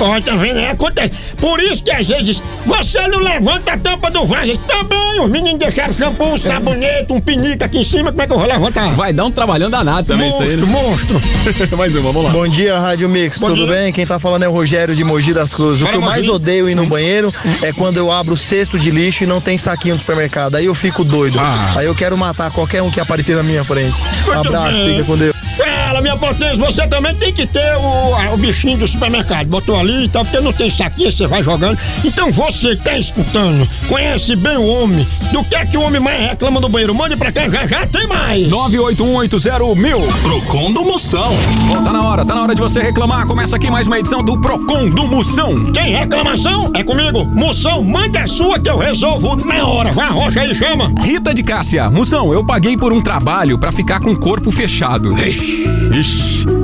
Ó, 0.00 0.20
tá 0.20 0.36
vendo? 0.36 0.58
É, 0.58 0.70
acontece. 0.70 1.12
Por 1.40 1.60
isso 1.60 1.82
que 1.82 1.90
às 1.90 2.06
vezes 2.08 2.42
você 2.64 3.06
não 3.08 3.18
levanta 3.18 3.72
a 3.72 3.78
tampa 3.78 4.10
do 4.10 4.24
vaso. 4.24 4.56
Também 4.58 5.20
os 5.20 5.28
meninos 5.28 5.58
deixaram 5.58 5.92
shampoo, 5.92 6.32
um 6.34 6.38
sabonete, 6.38 7.12
um 7.12 7.20
pinico 7.20 7.64
aqui 7.64 7.78
em 7.78 7.84
cima. 7.84 8.10
Como 8.10 8.22
é 8.22 8.26
que 8.26 8.32
eu 8.32 8.38
vou 8.38 8.46
levantar? 8.46 8.90
Vai 8.94 9.12
dar 9.12 9.24
um 9.24 9.30
trabalhão 9.30 9.68
danado 9.68 10.06
também 10.06 10.28
isso 10.28 10.42
aí, 10.42 10.56
monstro, 10.56 11.14
né? 11.14 11.20
monstro. 11.42 11.76
Mais 11.76 11.94
uma, 11.94 12.12
vamos 12.12 12.24
lá. 12.24 12.30
Bom 12.30 12.46
dia, 12.48 12.78
Rádio 12.78 13.08
Mix, 13.08 13.38
Bom 13.38 13.48
tudo 13.48 13.64
dia. 13.66 13.74
bem? 13.74 13.92
Quem 13.92 14.06
tá 14.06 14.18
falando 14.18 14.42
é 14.44 14.48
o 14.48 14.52
Rogério 14.52 14.94
de 14.94 15.02
Mogi 15.04 15.32
das 15.34 15.54
Cruzes. 15.54 15.82
O 15.82 15.86
Fala, 15.86 15.90
que 15.92 15.96
eu 16.04 16.06
mais 16.06 16.20
Mogi. 16.26 16.30
odeio 16.30 16.68
ir 16.68 16.74
no 16.74 16.86
banheiro 16.86 17.32
é 17.62 17.72
quando 17.72 17.96
eu 17.96 18.10
abro 18.12 18.34
o 18.34 18.36
cesto 18.36 18.78
de 18.78 18.90
lixo 18.90 19.24
e 19.24 19.26
não 19.26 19.40
tem 19.40 19.58
saquinho 19.58 19.94
no 19.94 19.98
supermercado. 19.98 20.54
Aí 20.54 20.66
eu 20.66 20.74
fico 20.74 21.04
doido. 21.04 21.38
Ah. 21.40 21.66
Aí 21.76 21.86
eu 21.86 21.94
quero 21.94 22.16
matar 22.16 22.50
qualquer 22.50 22.82
um 22.82 22.90
que 22.90 23.00
aparecer 23.00 23.36
na 23.36 23.42
minha 23.42 23.64
frente. 23.64 24.00
Muito 24.24 24.38
Abraço, 24.48 24.78
bem. 24.78 24.92
fica 24.94 25.04
com 25.04 25.16
Deus. 25.16 25.37
Fala, 25.58 26.00
minha 26.00 26.16
potência, 26.16 26.54
você 26.54 26.86
também 26.86 27.12
tem 27.16 27.32
que 27.32 27.44
ter 27.44 27.74
o, 27.76 28.34
o 28.34 28.36
bichinho 28.36 28.78
do 28.78 28.86
supermercado. 28.86 29.48
Botou 29.48 29.78
ali 29.78 30.04
e 30.04 30.08
tal, 30.08 30.24
porque 30.24 30.40
não 30.40 30.52
tem 30.52 30.70
saquinho, 30.70 31.10
você 31.10 31.26
vai 31.26 31.42
jogando. 31.42 31.76
Então 32.04 32.30
você 32.30 32.76
que 32.76 32.84
tá 32.84 32.96
escutando, 32.96 33.68
conhece 33.88 34.36
bem 34.36 34.56
o 34.56 34.64
homem. 34.64 35.04
Do 35.32 35.42
que 35.42 35.56
é 35.56 35.66
que 35.66 35.76
o 35.76 35.82
homem 35.82 36.00
mais 36.00 36.20
reclama 36.30 36.60
no 36.60 36.68
banheiro? 36.68 36.94
Mande 36.94 37.16
pra 37.16 37.32
cá, 37.32 37.48
já 37.48 37.66
já 37.66 37.84
tem 37.86 38.06
mais. 38.06 38.48
98180 38.48 39.74
mil. 39.74 40.00
Procon 40.22 40.72
do 40.72 40.84
Moção. 40.84 41.34
Bom, 41.66 41.82
tá 41.82 41.92
na 41.92 42.02
hora, 42.02 42.24
tá 42.24 42.34
na 42.34 42.42
hora 42.42 42.54
de 42.54 42.62
você 42.62 42.80
reclamar. 42.80 43.26
Começa 43.26 43.56
aqui 43.56 43.70
mais 43.70 43.86
uma 43.88 43.98
edição 43.98 44.22
do 44.22 44.40
Procon 44.40 44.88
do 44.90 45.08
Moção. 45.08 45.72
Tem 45.72 45.96
reclamação? 45.96 46.64
É 46.74 46.84
comigo. 46.84 47.24
Moção, 47.34 47.82
mande 47.82 48.16
a 48.18 48.26
sua 48.26 48.58
que 48.58 48.70
eu 48.70 48.78
resolvo 48.78 49.34
na 49.44 49.66
hora. 49.66 49.90
Vai, 49.90 50.10
rocha 50.10 50.40
aí, 50.40 50.54
chama. 50.54 50.92
Rita 51.02 51.34
de 51.34 51.42
Cássia, 51.42 51.90
Moção, 51.90 52.32
eu 52.32 52.44
paguei 52.44 52.76
por 52.76 52.92
um 52.92 53.00
trabalho 53.00 53.58
pra 53.58 53.72
ficar 53.72 54.00
com 54.00 54.12
o 54.12 54.18
corpo 54.18 54.50
fechado. 54.50 55.16
Ixi, 55.18 55.47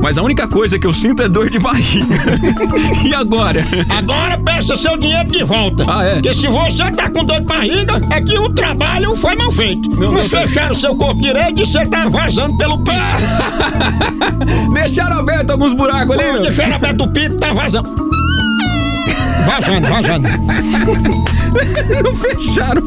mas 0.01 0.18
a 0.18 0.23
única 0.23 0.47
coisa 0.47 0.79
que 0.79 0.87
eu 0.87 0.92
sinto 0.92 1.23
é 1.23 1.29
dor 1.29 1.49
de 1.49 1.59
barriga. 1.59 2.07
e 3.05 3.14
agora? 3.14 3.64
Agora 3.88 4.38
peça 4.38 4.77
seu 4.77 4.97
dinheiro 4.97 5.31
de 5.31 5.42
volta. 5.44 5.85
Ah, 5.88 6.05
é? 6.05 6.12
Porque 6.14 6.35
se 6.35 6.47
você 6.47 6.90
tá 6.90 7.11
com 7.11 7.25
dor 7.25 7.40
de 7.40 7.47
barriga, 7.47 8.01
é 8.11 8.20
que 8.20 8.38
o 8.38 8.51
trabalho 8.51 9.16
foi 9.16 9.35
mal 9.35 9.51
feito. 9.51 9.88
Não, 9.90 10.12
Não, 10.12 10.23
fecharam 10.23 10.75
seu 10.75 10.94
corpo 10.94 11.20
direito 11.20 11.62
e 11.62 11.66
você 11.66 11.87
tá 11.87 12.09
vazando 12.09 12.57
pelo 12.59 12.79
pito. 12.79 12.94
Deixaram 14.75 15.20
aberto 15.20 15.51
alguns 15.51 15.73
buracos 15.73 16.18
ali, 16.18 16.33
meu. 16.33 16.42
Deixaram 16.42 16.77
aberto 16.77 17.05
o 17.05 17.09
pito, 17.12 17.38
tá 17.38 17.53
vazando. 17.53 17.88
Vazando, 19.47 19.88
vazando. 19.88 20.29
Não 22.03 22.14
fecharam. 22.14 22.83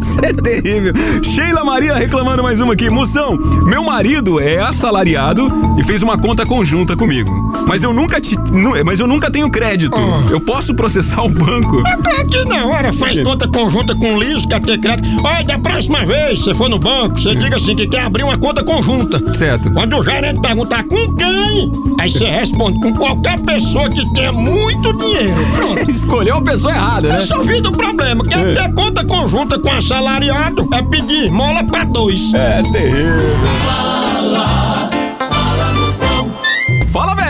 Isso 0.00 0.20
é 0.22 0.32
terrível. 0.32 0.92
Sheila 1.22 1.64
Maria 1.64 1.94
reclamando 1.94 2.42
mais 2.42 2.60
uma 2.60 2.74
aqui. 2.74 2.90
Moção, 2.90 3.36
meu 3.66 3.82
marido 3.82 4.40
é 4.40 4.60
assalariado 4.60 5.50
e 5.78 5.84
fez 5.84 6.02
uma 6.02 6.18
conta 6.18 6.46
conjunta 6.46 6.96
comigo. 6.96 7.30
Mas 7.66 7.82
eu 7.82 7.92
nunca 7.92 8.20
te, 8.20 8.36
mas 8.84 9.00
eu 9.00 9.06
nunca 9.06 9.30
tenho 9.30 9.50
crédito. 9.50 9.96
Oh. 9.96 10.30
Eu 10.30 10.40
posso 10.40 10.74
processar 10.74 11.22
o 11.22 11.28
banco? 11.28 11.82
É 11.86 12.24
que 12.24 12.44
na 12.44 12.66
hora 12.66 12.92
faz 12.92 13.22
conta 13.22 13.48
conjunta 13.48 13.94
com 13.94 14.14
o 14.14 14.22
Liso, 14.22 14.46
quer 14.46 14.60
ter 14.60 14.78
crédito. 14.78 15.08
Olha, 15.24 15.44
da 15.44 15.58
próxima 15.58 16.04
vez 16.04 16.40
você 16.40 16.54
for 16.54 16.68
no 16.68 16.78
banco, 16.78 17.18
você 17.18 17.34
diga 17.34 17.56
assim 17.56 17.74
que 17.74 17.86
quer 17.86 18.02
abrir 18.02 18.22
uma 18.22 18.36
conta 18.36 18.62
conjunta. 18.62 19.32
Certo. 19.32 19.70
Quando 19.72 19.96
o 19.96 20.04
gerente 20.04 20.40
perguntar 20.40 20.84
com 20.84 21.14
quem, 21.14 21.70
aí 21.98 22.10
você 22.10 22.26
responde 22.26 22.78
com 22.80 22.94
qualquer 22.94 23.40
pessoa 23.40 23.88
que 23.88 24.04
tenha 24.14 24.32
muito 24.32 24.92
dinheiro. 24.96 25.34
Pronto. 25.56 25.90
Escolheu 25.90 26.36
a 26.36 26.42
pessoa 26.42 26.72
errada, 26.72 27.08
né? 27.08 27.16
Resolvido 27.16 27.70
o 27.70 27.72
problema. 27.72 28.03
Quer 28.28 28.38
É. 28.50 28.54
ter 28.54 28.74
conta 28.74 29.04
conjunta 29.04 29.58
com 29.58 29.70
assalariado 29.70 30.68
é 30.72 30.82
pedir 30.82 31.30
mola 31.30 31.64
pra 31.64 31.84
dois. 31.84 32.32
É 32.34 32.62
terrível. 32.62 34.03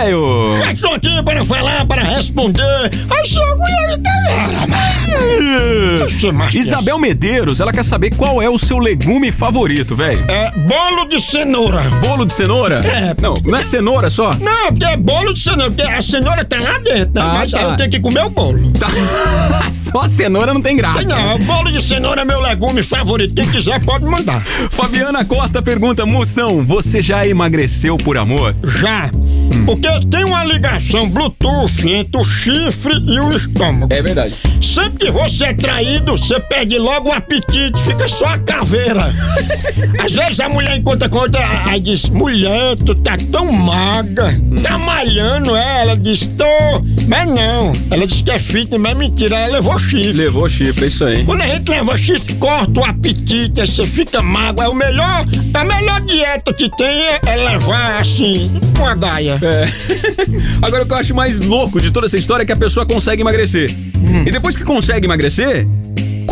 Velho. 0.05 0.59
Já 0.59 0.73
estou 0.73 0.95
aqui 0.95 1.23
para 1.23 1.45
falar, 1.45 1.87
para 1.87 2.03
responder. 2.03 2.91
Ai, 3.11 3.27
senhor, 3.27 3.59
Isabel 6.53 6.99
Medeiros, 6.99 7.61
ela 7.61 7.73
quer 7.73 7.85
saber 7.85 8.15
qual 8.15 8.43
é 8.43 8.49
o 8.49 8.59
seu 8.59 8.79
legume 8.79 9.31
favorito, 9.31 9.95
velho. 9.95 10.25
É 10.29 10.51
bolo 10.51 11.05
de 11.07 11.21
cenoura. 11.21 11.83
Bolo 12.01 12.25
de 12.25 12.33
cenoura? 12.33 12.81
É. 12.85 13.15
Não, 13.21 13.35
não 13.45 13.59
é 13.59 13.63
cenoura 13.63 14.11
só? 14.11 14.35
Não, 14.35 14.69
porque 14.69 14.85
é 14.85 14.97
bolo 14.97 15.33
de 15.33 15.41
cenoura, 15.41 15.71
porque 15.71 15.83
a 15.83 16.03
cenoura 16.03 16.45
tá 16.45 16.59
lá 16.59 16.79
dentro, 16.79 17.15
né? 17.15 17.21
Ah, 17.21 17.35
mas 17.35 17.51
tá. 17.51 17.63
eu 17.63 17.77
tenho 17.77 17.91
que 17.91 18.01
comer 18.01 18.25
o 18.25 18.31
bolo. 18.31 18.71
Tá. 18.73 18.89
Só 19.73 20.01
a 20.01 20.09
cenoura 20.09 20.55
não 20.55 20.63
tem 20.63 20.77
graça. 20.77 21.03
Não, 21.03 21.35
o 21.37 21.39
bolo 21.39 21.71
de 21.71 21.83
cenoura 21.83 22.23
é 22.23 22.25
meu 22.25 22.41
legume 22.41 22.83
favorito. 22.83 23.35
Quem 23.35 23.47
quiser 23.49 23.85
pode 23.85 24.05
mandar. 24.05 24.45
Fabiana 24.45 25.25
Costa 25.25 25.61
pergunta: 25.63 26.07
Moção, 26.07 26.65
você 26.65 27.03
já 27.03 27.27
emagreceu 27.27 27.97
por 27.97 28.17
amor? 28.17 28.55
Já. 28.81 29.11
Porque 29.65 29.89
tem 30.11 30.25
uma 30.25 30.45
ligação 30.45 31.09
Bluetooth 31.09 31.89
entre 31.89 32.21
o 32.21 32.25
chifre 32.25 32.95
e 33.07 33.19
o 33.19 33.35
estômago. 33.35 33.93
É 33.93 34.03
verdade. 34.03 34.37
Sempre 34.61 35.07
que 35.07 35.11
você 35.11 35.47
é 35.47 35.55
traído, 35.55 36.13
você 36.13 36.39
perde 36.39 36.79
logo 36.79 37.09
o 37.09 37.13
apetite, 37.13 37.83
fica 37.83 38.07
só 38.07 38.27
a 38.27 38.39
caveira. 38.39 39.11
Às 40.05 40.13
vezes 40.13 40.41
a 40.41 40.49
mulher 40.49 40.77
encontra 40.77 41.09
com 41.09 41.19
outra, 41.19 41.41
aí 41.67 41.81
diz: 41.81 42.09
Mulher, 42.11 42.77
tu 42.77 42.95
tá 42.95 43.17
tão 43.33 43.51
magra, 43.51 44.39
tá 44.63 44.77
malhando 44.77 45.57
é? 45.57 45.83
Ela 45.83 45.97
diz: 45.97 46.29
Tô, 46.37 46.45
mas 47.09 47.29
não. 47.29 47.73
Ela 47.91 48.07
diz 48.07 48.23
que 48.23 48.31
é 48.31 48.39
fitness, 48.39 48.81
mas 48.81 48.93
é 48.93 48.95
mentira, 48.95 49.37
ela 49.37 49.55
levou 49.55 49.79
chifre. 49.79 50.13
Levou 50.13 50.49
chifre, 50.49 50.85
é 50.85 50.89
isso 50.89 51.05
aí. 51.05 51.25
Quando 51.25 51.43
a 51.43 51.47
gente 51.47 51.71
leva 51.71 51.97
chifre, 51.97 52.35
corta 52.35 52.81
o 52.81 52.85
apetite, 52.85 53.61
aí 53.61 53.67
você 53.67 53.87
fica 53.87 54.21
magro. 54.21 54.65
É 54.65 54.69
o 54.69 54.75
melhor, 54.75 55.25
a 55.55 55.65
melhor 55.65 56.01
dieta 56.03 56.53
que 56.53 56.69
tem 56.77 56.87
é, 56.87 57.21
é 57.27 57.37
levar 57.37 58.01
assim, 58.01 58.51
uma 58.79 58.95
gaia. 58.95 59.39
É. 59.43 59.54
Agora 60.63 60.83
o 60.83 60.87
que 60.87 60.93
eu 60.93 60.97
acho 60.97 61.15
mais 61.15 61.41
louco 61.41 61.81
de 61.81 61.91
toda 61.91 62.07
essa 62.07 62.19
história 62.19 62.43
é 62.43 62.47
que 62.47 62.53
a 62.53 62.57
pessoa 62.57 62.87
consegue 62.87 63.23
emagrecer. 63.23 63.75
E 64.27 64.31
depois 64.31 64.57
que 64.57 64.65
consegue 64.65 65.07
emagrecer, 65.07 65.67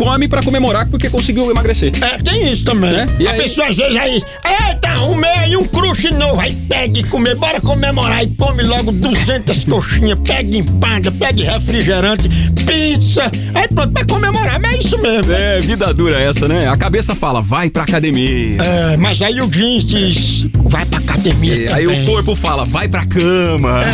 come 0.03 0.27
pra 0.27 0.41
comemorar 0.43 0.87
porque 0.87 1.09
conseguiu 1.09 1.49
emagrecer. 1.49 1.91
É, 2.01 2.17
tem 2.17 2.51
isso 2.51 2.63
também. 2.63 2.91
Né? 2.91 3.07
E 3.19 3.27
a 3.27 3.31
aí- 3.31 3.41
pessoa 3.41 3.67
às 3.67 3.77
vezes 3.77 3.95
aí, 3.97 4.21
eita, 4.69 5.01
um 5.03 5.15
meio 5.15 5.59
um 5.61 5.65
crush 5.67 6.11
novo, 6.11 6.39
aí 6.39 6.53
pega 6.67 6.99
e 6.99 7.03
comer, 7.03 7.35
bora 7.35 7.61
comemorar 7.61 8.23
e 8.23 8.27
come 8.35 8.63
logo 8.63 8.91
200 8.91 9.65
coxinhas, 9.65 10.19
pega 10.19 10.57
empada, 10.57 11.11
pega 11.11 11.53
refrigerante, 11.53 12.29
pizza, 12.65 13.29
aí 13.53 13.67
pronto, 13.67 13.91
pra 13.93 14.05
comemorar, 14.05 14.59
mas 14.59 14.73
é 14.75 14.77
isso 14.79 14.97
mesmo. 15.01 15.31
É, 15.31 15.59
vida 15.61 15.93
dura 15.93 16.19
essa, 16.19 16.47
né? 16.47 16.67
A 16.67 16.75
cabeça 16.77 17.15
fala, 17.15 17.41
vai 17.41 17.69
pra 17.69 17.83
academia. 17.83 18.57
É, 18.61 18.97
mas 18.97 19.21
aí 19.21 19.39
o 19.41 19.47
jeans 19.47 19.83
diz, 19.85 20.45
vai 20.65 20.85
pra 20.85 20.99
academia 20.99 21.69
É, 21.69 21.73
aí 21.73 21.87
o 21.87 22.05
corpo 22.05 22.35
fala, 22.35 22.65
vai 22.65 22.87
pra 22.87 23.05
cama. 23.05 23.81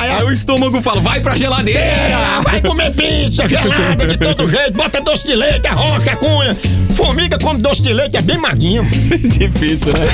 Aí, 0.00 0.22
o 0.24 0.30
estômago 0.32 0.80
fala, 0.82 1.00
vai 1.00 1.20
pra 1.20 1.36
geladeira. 1.36 1.80
É, 1.80 2.40
vai 2.44 2.60
comer 2.60 2.90
pizza 2.92 3.46
gelada 3.48 4.06
de 4.06 4.16
todo 4.16 4.46
jeito, 4.48 4.72
bota 4.72 5.01
doce 5.02 5.24
de 5.24 5.36
leite, 5.36 5.66
arrocha, 5.66 6.16
cunha. 6.16 6.54
Formiga 6.94 7.38
come 7.38 7.60
doce 7.60 7.82
de 7.82 7.92
leite, 7.92 8.16
é 8.16 8.22
bem 8.22 8.38
maguinho. 8.38 8.84
Difícil, 9.28 9.92
né? 9.92 10.08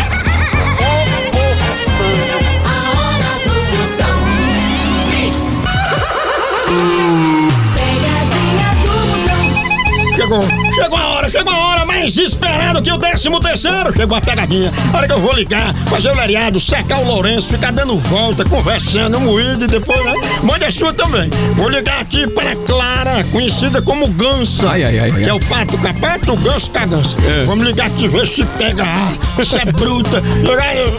Chegou, 10.15 10.68
chegou 10.83 10.99
a 10.99 11.07
hora, 11.09 11.29
chegou 11.29 11.53
a 11.53 11.57
hora 11.69 11.85
mais 11.87 12.17
esperada 12.17 12.81
que 12.81 12.91
o 12.91 12.97
décimo 12.97 13.41
terceiro. 13.41 13.93
Chegou 13.95 14.17
a 14.17 14.21
pegadinha. 14.21 14.73
A 14.93 14.97
hora 14.97 15.07
que 15.07 15.13
eu 15.13 15.21
vou 15.21 15.33
ligar, 15.35 15.75
fazer 15.89 16.11
o 16.11 16.15
lariado, 16.17 16.61
secar 16.61 17.01
o 17.01 17.07
Lourenço, 17.07 17.49
ficar 17.49 17.73
dando 17.73 17.97
volta, 17.97 18.45
conversando, 18.45 19.19
moído 19.21 19.65
e 19.65 19.69
depois, 19.69 20.03
né? 20.05 20.15
Mande 20.43 20.65
a 20.65 20.71
sua 20.71 20.93
também. 20.93 21.29
Vou 21.55 21.69
ligar 21.69 22.01
aqui 22.01 22.27
para 22.29 22.55
Clara, 22.67 23.25
conhecida 23.33 23.83
como 23.83 24.07
Gansa. 24.09 24.71
Ai, 24.71 24.85
ai, 24.85 24.99
ai, 24.99 25.13
Que 25.13 25.25
é 25.25 25.35
o 25.35 25.41
pato 25.41 25.77
capato, 25.79 26.33
o 26.33 26.37
ganso 26.37 26.71
cagança. 26.71 27.17
É. 27.27 27.45
Vamos 27.45 27.65
ligar 27.65 27.87
aqui, 27.87 28.07
ver 28.09 28.27
se 28.29 28.45
pega 28.59 28.85
A, 28.85 29.45
se 29.45 29.57
é 29.57 29.65
bruta. 29.65 30.23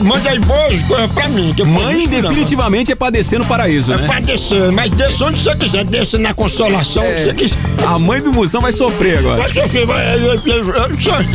Manda 0.01 0.29
aí 0.29 0.39
boas 0.39 0.81
coisas 0.83 1.11
pra 1.11 1.27
mim. 1.29 1.53
Mãe 1.65 2.07
definitivamente 2.07 2.91
é 2.91 2.95
pra 2.95 3.09
descer 3.09 3.39
no 3.39 3.45
paraíso, 3.45 3.93
É 3.93 3.97
né? 3.97 4.07
pra 4.07 4.19
descer, 4.19 4.71
mas 4.71 4.89
desça 4.91 5.25
onde 5.25 5.39
você 5.39 5.55
quiser, 5.55 5.83
desça 5.85 6.17
na 6.17 6.33
consolação, 6.33 7.01
onde 7.03 7.23
você 7.23 7.33
quiser. 7.33 7.57
A 7.87 7.97
mãe 7.97 8.21
do 8.21 8.31
Moção 8.33 8.61
vai 8.61 8.71
sofrer 8.71 9.19
agora. 9.19 9.41
Vai 9.41 9.49
sofrer, 9.53 9.68
vai. 9.69 9.85
vai- 9.85 10.17
do 10.17 10.63
Moção. 10.65 11.29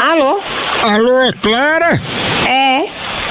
Alô? 0.00 0.40
Alô, 0.82 1.20
é 1.20 1.32
Clara? 1.40 2.00
É? 2.48 2.69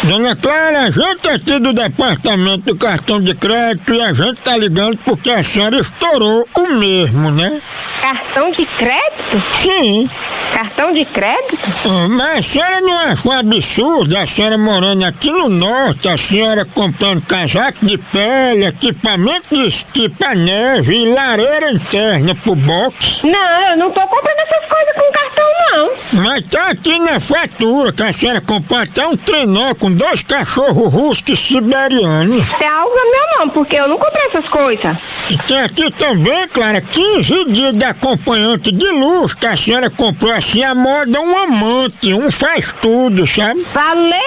Dona 0.04 0.34
Clara, 0.36 0.84
a 0.84 0.90
gente 0.90 1.28
é 1.28 1.34
aqui 1.34 1.60
do 1.60 1.74
departamento 1.74 2.60
do 2.74 2.76
cartão 2.78 3.20
de 3.22 3.36
crédito 3.36 3.94
e 3.94 4.02
a 4.02 4.14
gente 4.14 4.40
tá 4.42 4.56
ligando 4.56 4.98
porque 5.04 5.30
a 5.30 5.44
senhora 5.44 5.78
estourou 5.78 6.48
o 6.56 6.68
mesmo, 6.68 7.30
né? 7.32 7.62
Cartão 8.02 8.50
de 8.50 8.66
crédito? 8.66 9.44
Sim. 9.62 10.10
Cartão 10.54 10.94
de 10.94 11.04
crédito? 11.06 11.60
Ah, 11.86 12.08
Mas 12.10 12.38
a 12.38 12.42
senhora 12.42 12.82
não 12.82 12.98
achou 12.98 13.32
absurdo 13.34 14.18
a 14.18 14.26
senhora 14.26 14.58
morando 14.58 15.04
aqui 15.06 15.32
no 15.32 15.50
norte, 15.50 16.08
a 16.08 16.18
senhora 16.18 16.64
comprando 16.66 17.22
casaco 17.22 17.86
de 17.86 17.98
pele, 17.98 18.66
equipamento 18.66 19.46
de 19.54 19.68
esqui 19.68 20.08
pra 20.10 20.34
neve 20.34 20.96
e 20.96 21.14
lareira 21.14 21.72
interna 21.72 22.34
pro 22.34 22.56
box? 22.56 23.20
Não, 23.24 23.70
eu 23.72 23.78
não 23.78 23.92
tô 23.92 24.02
comprando 24.02 24.40
essas 24.40 24.66
coisas 24.70 24.96
com 24.96 25.12
cartão, 25.12 25.46
não. 25.72 25.92
Mas 26.24 26.44
tá 26.48 26.68
aqui 26.70 26.98
na 27.00 27.20
fatura 27.20 27.92
que 27.92 28.02
a 28.04 28.14
senhora 28.14 28.42
comprou 28.42 28.80
até 28.80 29.06
um 29.06 29.16
trenó 29.16 29.76
com 29.76 29.88
dois 29.95 30.21
cachorros 30.23 30.91
russos 30.93 31.39
siberianos. 31.39 32.45
É 32.60 32.67
algo 32.67 32.93
meu, 32.93 33.39
não, 33.39 33.49
porque 33.49 33.75
eu 33.75 33.88
não 33.88 33.97
comprei 33.97 34.25
essas 34.28 34.47
coisas. 34.47 34.97
E 35.30 35.38
tem 35.38 35.60
aqui 35.62 35.91
também, 35.91 36.47
Clara, 36.47 36.82
15 36.82 37.45
dias 37.45 37.73
de 37.73 37.86
acompanhante 37.86 38.71
de 38.71 38.89
luxo 38.91 39.38
que 39.38 39.45
a 39.45 39.56
senhora 39.56 39.89
comprou 39.89 40.32
assim 40.32 40.63
a 40.63 40.73
moda 40.75 41.19
um 41.21 41.38
amante, 41.38 42.13
um 42.13 42.32
faz 42.32 42.73
tudo, 42.82 43.28
sabe? 43.28 43.63
Falei, 43.65 44.19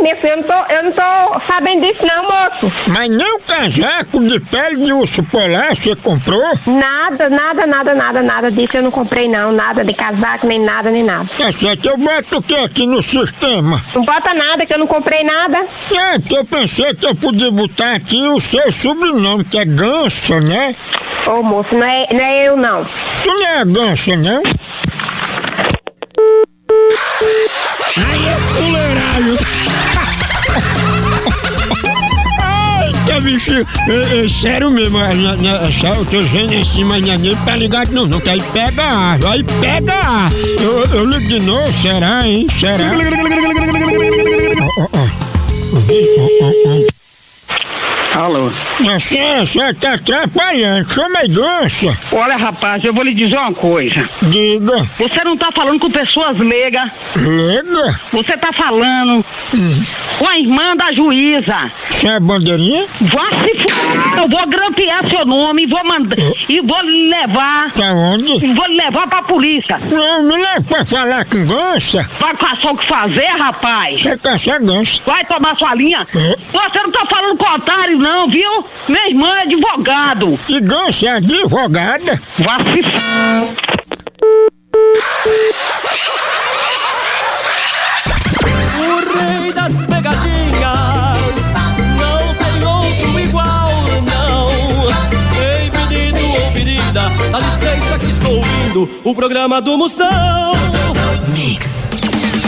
meu 0.00 0.16
filho, 0.16 0.32
eu 0.32 0.36
não 0.36 0.42
tô, 0.44 0.72
eu 0.72 0.82
não 0.84 0.92
tô 0.92 1.40
sabendo 1.46 1.80
disso, 1.86 2.04
não, 2.06 2.22
moço. 2.22 2.72
Mas 2.88 3.08
nem 3.10 3.34
o 3.34 3.40
casaco 3.40 4.24
de 4.26 4.40
pele 4.40 4.76
de 4.84 4.92
urso 4.92 5.22
polar 5.24 5.74
você 5.76 5.94
comprou? 5.96 6.42
Nada, 6.66 7.28
nada, 7.28 7.66
nada, 7.66 7.94
nada, 7.94 8.22
nada 8.22 8.50
disso 8.50 8.76
eu 8.76 8.82
não 8.82 8.90
comprei, 8.90 9.28
não. 9.28 9.52
Nada 9.52 9.84
de 9.84 9.92
casaco, 9.94 10.46
nem 10.46 10.60
nada, 10.60 10.90
nem 10.90 11.02
nada. 11.04 11.26
Tá 11.38 11.52
certo, 11.52 11.86
eu 11.86 11.96
boto 11.96 12.38
o 12.38 12.42
que 12.42 12.56
aqui 12.56 12.86
no 12.86 13.02
sistema? 13.02 13.82
Não 13.94 14.02
bota 14.04 14.34
nada, 14.34 14.66
que 14.66 14.74
eu 14.74 14.78
não 14.78 14.86
comprei 14.86 15.05
nada. 15.24 15.64
É, 15.92 16.18
porque 16.18 16.36
eu 16.36 16.44
pensei 16.44 16.94
que 16.94 17.06
eu 17.06 17.14
podia 17.14 17.50
botar 17.50 17.94
aqui 17.94 18.22
o 18.22 18.40
seu 18.40 18.70
sobrenome, 18.72 19.44
que 19.44 19.58
é 19.58 19.64
Ganso, 19.64 20.40
né? 20.40 20.74
Ô, 21.26 21.42
moço, 21.42 21.74
não 21.74 21.86
é, 21.86 22.06
não 22.12 22.20
é 22.20 22.48
eu, 22.48 22.56
não. 22.56 22.84
Tu 23.22 23.28
não 23.28 23.46
é 23.46 23.64
Ganso, 23.64 24.16
não? 24.16 24.42
Aí 27.96 28.28
é 28.28 28.36
fuleiragem. 28.54 29.36
Eita, 32.86 33.20
bicho, 33.20 33.52
é, 33.52 34.24
é 34.24 34.28
sério 34.28 34.70
mesmo, 34.70 34.98
é, 34.98 35.10
é, 35.12 35.68
é, 35.68 35.72
só 35.80 35.94
eu 35.94 36.04
tô 36.04 36.22
dizendo 36.22 36.54
em 36.54 36.64
cima 36.64 37.00
de 37.00 37.10
ninguém 37.10 37.36
pra 37.36 37.56
ligar 37.56 37.86
não, 37.88 38.06
não, 38.06 38.20
que 38.20 38.30
aí 38.30 38.42
pega 38.52 38.82
ar, 38.82 39.18
aí 39.24 39.44
pega 39.60 39.94
ar. 39.94 40.30
Eu, 40.60 40.84
eu 40.96 41.04
ligo 41.04 41.26
de 41.26 41.40
novo, 41.40 41.72
será, 41.82 42.26
hein? 42.26 42.46
Será? 42.58 42.84
Alô? 48.14 48.50
A 48.94 49.00
senhora, 49.00 49.40
a 49.42 49.46
senhora 49.46 49.74
tá 49.74 49.94
atrapalhando, 49.94 50.92
chama 50.92 51.18
aí, 51.20 51.28
Gansa. 51.28 51.98
Olha, 52.12 52.36
rapaz, 52.36 52.84
eu 52.84 52.92
vou 52.92 53.02
lhe 53.02 53.14
dizer 53.14 53.38
uma 53.38 53.54
coisa. 53.54 54.06
Diga. 54.22 54.86
Você 54.98 55.24
não 55.24 55.36
tá 55.36 55.50
falando 55.50 55.80
com 55.80 55.90
pessoas 55.90 56.38
leigas. 56.38 56.90
Lega? 57.16 58.00
Você 58.12 58.36
tá 58.36 58.52
falando 58.52 59.24
com 60.18 60.26
a 60.26 60.38
irmã 60.38 60.76
da 60.76 60.92
juíza. 60.92 61.70
Você 61.90 62.06
é 62.08 62.16
a 62.16 62.20
bandeirinha? 62.20 62.86
Vá 63.00 63.26
se. 63.26 63.65
Eu 64.16 64.28
vou 64.28 64.46
grampear 64.46 65.08
seu 65.08 65.24
nome 65.26 65.64
e 65.64 65.66
vou 65.66 65.84
mandar. 65.84 66.16
E 66.48 66.60
vou 66.60 66.80
lhe 66.82 67.08
levar. 67.08 67.72
Pra 67.72 67.92
onde? 67.92 68.44
E 68.44 68.52
vou 68.52 68.66
lhe 68.66 68.76
levar 68.76 69.08
pra 69.08 69.22
polícia. 69.22 69.78
Não, 69.90 70.22
me 70.22 70.36
leva 70.36 70.64
pra 70.68 70.84
falar 70.84 71.24
com 71.24 71.46
Gansa. 71.46 72.08
Vai 72.18 72.36
caçar 72.36 72.72
o 72.72 72.76
que 72.76 72.86
fazer, 72.86 73.26
rapaz? 73.26 74.02
Você 74.02 74.16
caça 74.18 74.58
Gansa. 74.58 75.00
Vai 75.04 75.24
tomar 75.24 75.56
sua 75.56 75.74
linha? 75.74 76.06
Você 76.12 76.78
não 76.82 76.90
tá 76.90 77.06
falando 77.06 77.36
com 77.36 77.54
otário, 77.54 77.98
não, 77.98 78.28
viu? 78.28 78.64
Minha 78.88 79.08
irmã 79.08 79.34
é 79.36 79.42
advogado. 79.42 80.38
E 80.48 80.60
Gansa 80.60 81.06
é 81.06 81.10
advogada? 81.16 82.20
Vá 82.38 82.58
se 82.58 83.75
ouvindo 98.76 98.88
o 99.04 99.14
programa 99.14 99.60
do 99.60 99.78
Moção. 99.78 100.06
Mix. 101.28 101.90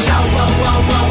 Tchau, 0.05 0.15
au, 0.15 0.49
au, 0.67 1.05
au, 1.05 1.08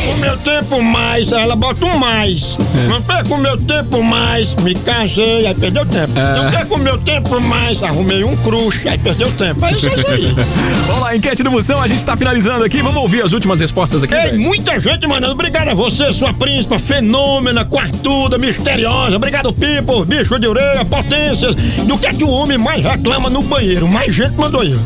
perco 0.00 0.18
meu 0.18 0.36
tempo 0.38 0.82
mais, 0.82 1.32
ela 1.32 1.54
bota 1.54 1.84
um 1.84 1.98
mais. 1.98 2.56
Não 2.88 3.02
perco 3.02 3.36
meu 3.36 3.56
tempo 3.56 4.02
mais, 4.02 4.54
me 4.54 4.74
casei, 4.74 5.46
aí 5.46 5.54
perdeu 5.54 5.84
tempo. 5.86 6.12
Não 6.14 6.50
perco 6.50 6.78
meu 6.78 6.98
tempo 6.98 7.40
mais, 7.42 7.82
arrumei 7.82 8.24
um 8.24 8.36
crush, 8.38 8.86
aí 8.88 8.98
perdeu 8.98 9.30
tempo. 9.32 9.64
É 9.64 9.72
isso 9.72 9.88
aí. 10.08 10.34
Vamos 10.86 11.02
lá, 11.02 11.16
enquete 11.16 11.42
do 11.42 11.50
Moção, 11.50 11.80
a 11.80 11.88
gente 11.88 12.04
tá 12.04 12.16
finalizando 12.16 12.64
aqui. 12.64 12.82
Vamos 12.82 13.02
ouvir 13.02 13.22
as 13.22 13.32
últimas 13.32 13.60
respostas 13.60 14.02
aqui. 14.02 14.14
Ei, 14.14 14.32
muita 14.32 14.78
gente 14.80 15.06
mandando. 15.06 15.32
Obrigado 15.32 15.68
a 15.68 15.74
você, 15.74 16.12
sua 16.12 16.32
príncipa, 16.32 16.78
fenômena, 16.78 17.64
quartuda, 17.64 18.38
misteriosa. 18.38 19.16
Obrigado, 19.16 19.52
Pipo, 19.52 20.04
bicho 20.04 20.38
de 20.38 20.46
orelha, 20.46 20.84
potências. 20.84 21.54
Do 21.54 21.98
que 21.98 22.06
é 22.06 22.14
que 22.14 22.24
o 22.24 22.30
homem 22.30 22.58
mais 22.58 22.82
reclama 22.82 23.28
no 23.28 23.42
banheiro? 23.42 23.86
Mais 23.88 24.14
gente 24.14 24.34
mandou 24.36 24.60
aí. 24.60 24.78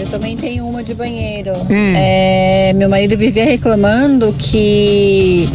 Eu 0.00 0.06
também 0.06 0.36
tenho 0.36 0.66
uma 0.66 0.82
de 0.82 0.94
banheiro. 0.94 1.52
Hum. 1.68 1.92
É, 1.94 2.72
meu 2.74 2.88
marido 2.88 3.16
vivia 3.16 3.44
reclamando 3.44 4.34
que 4.38 5.48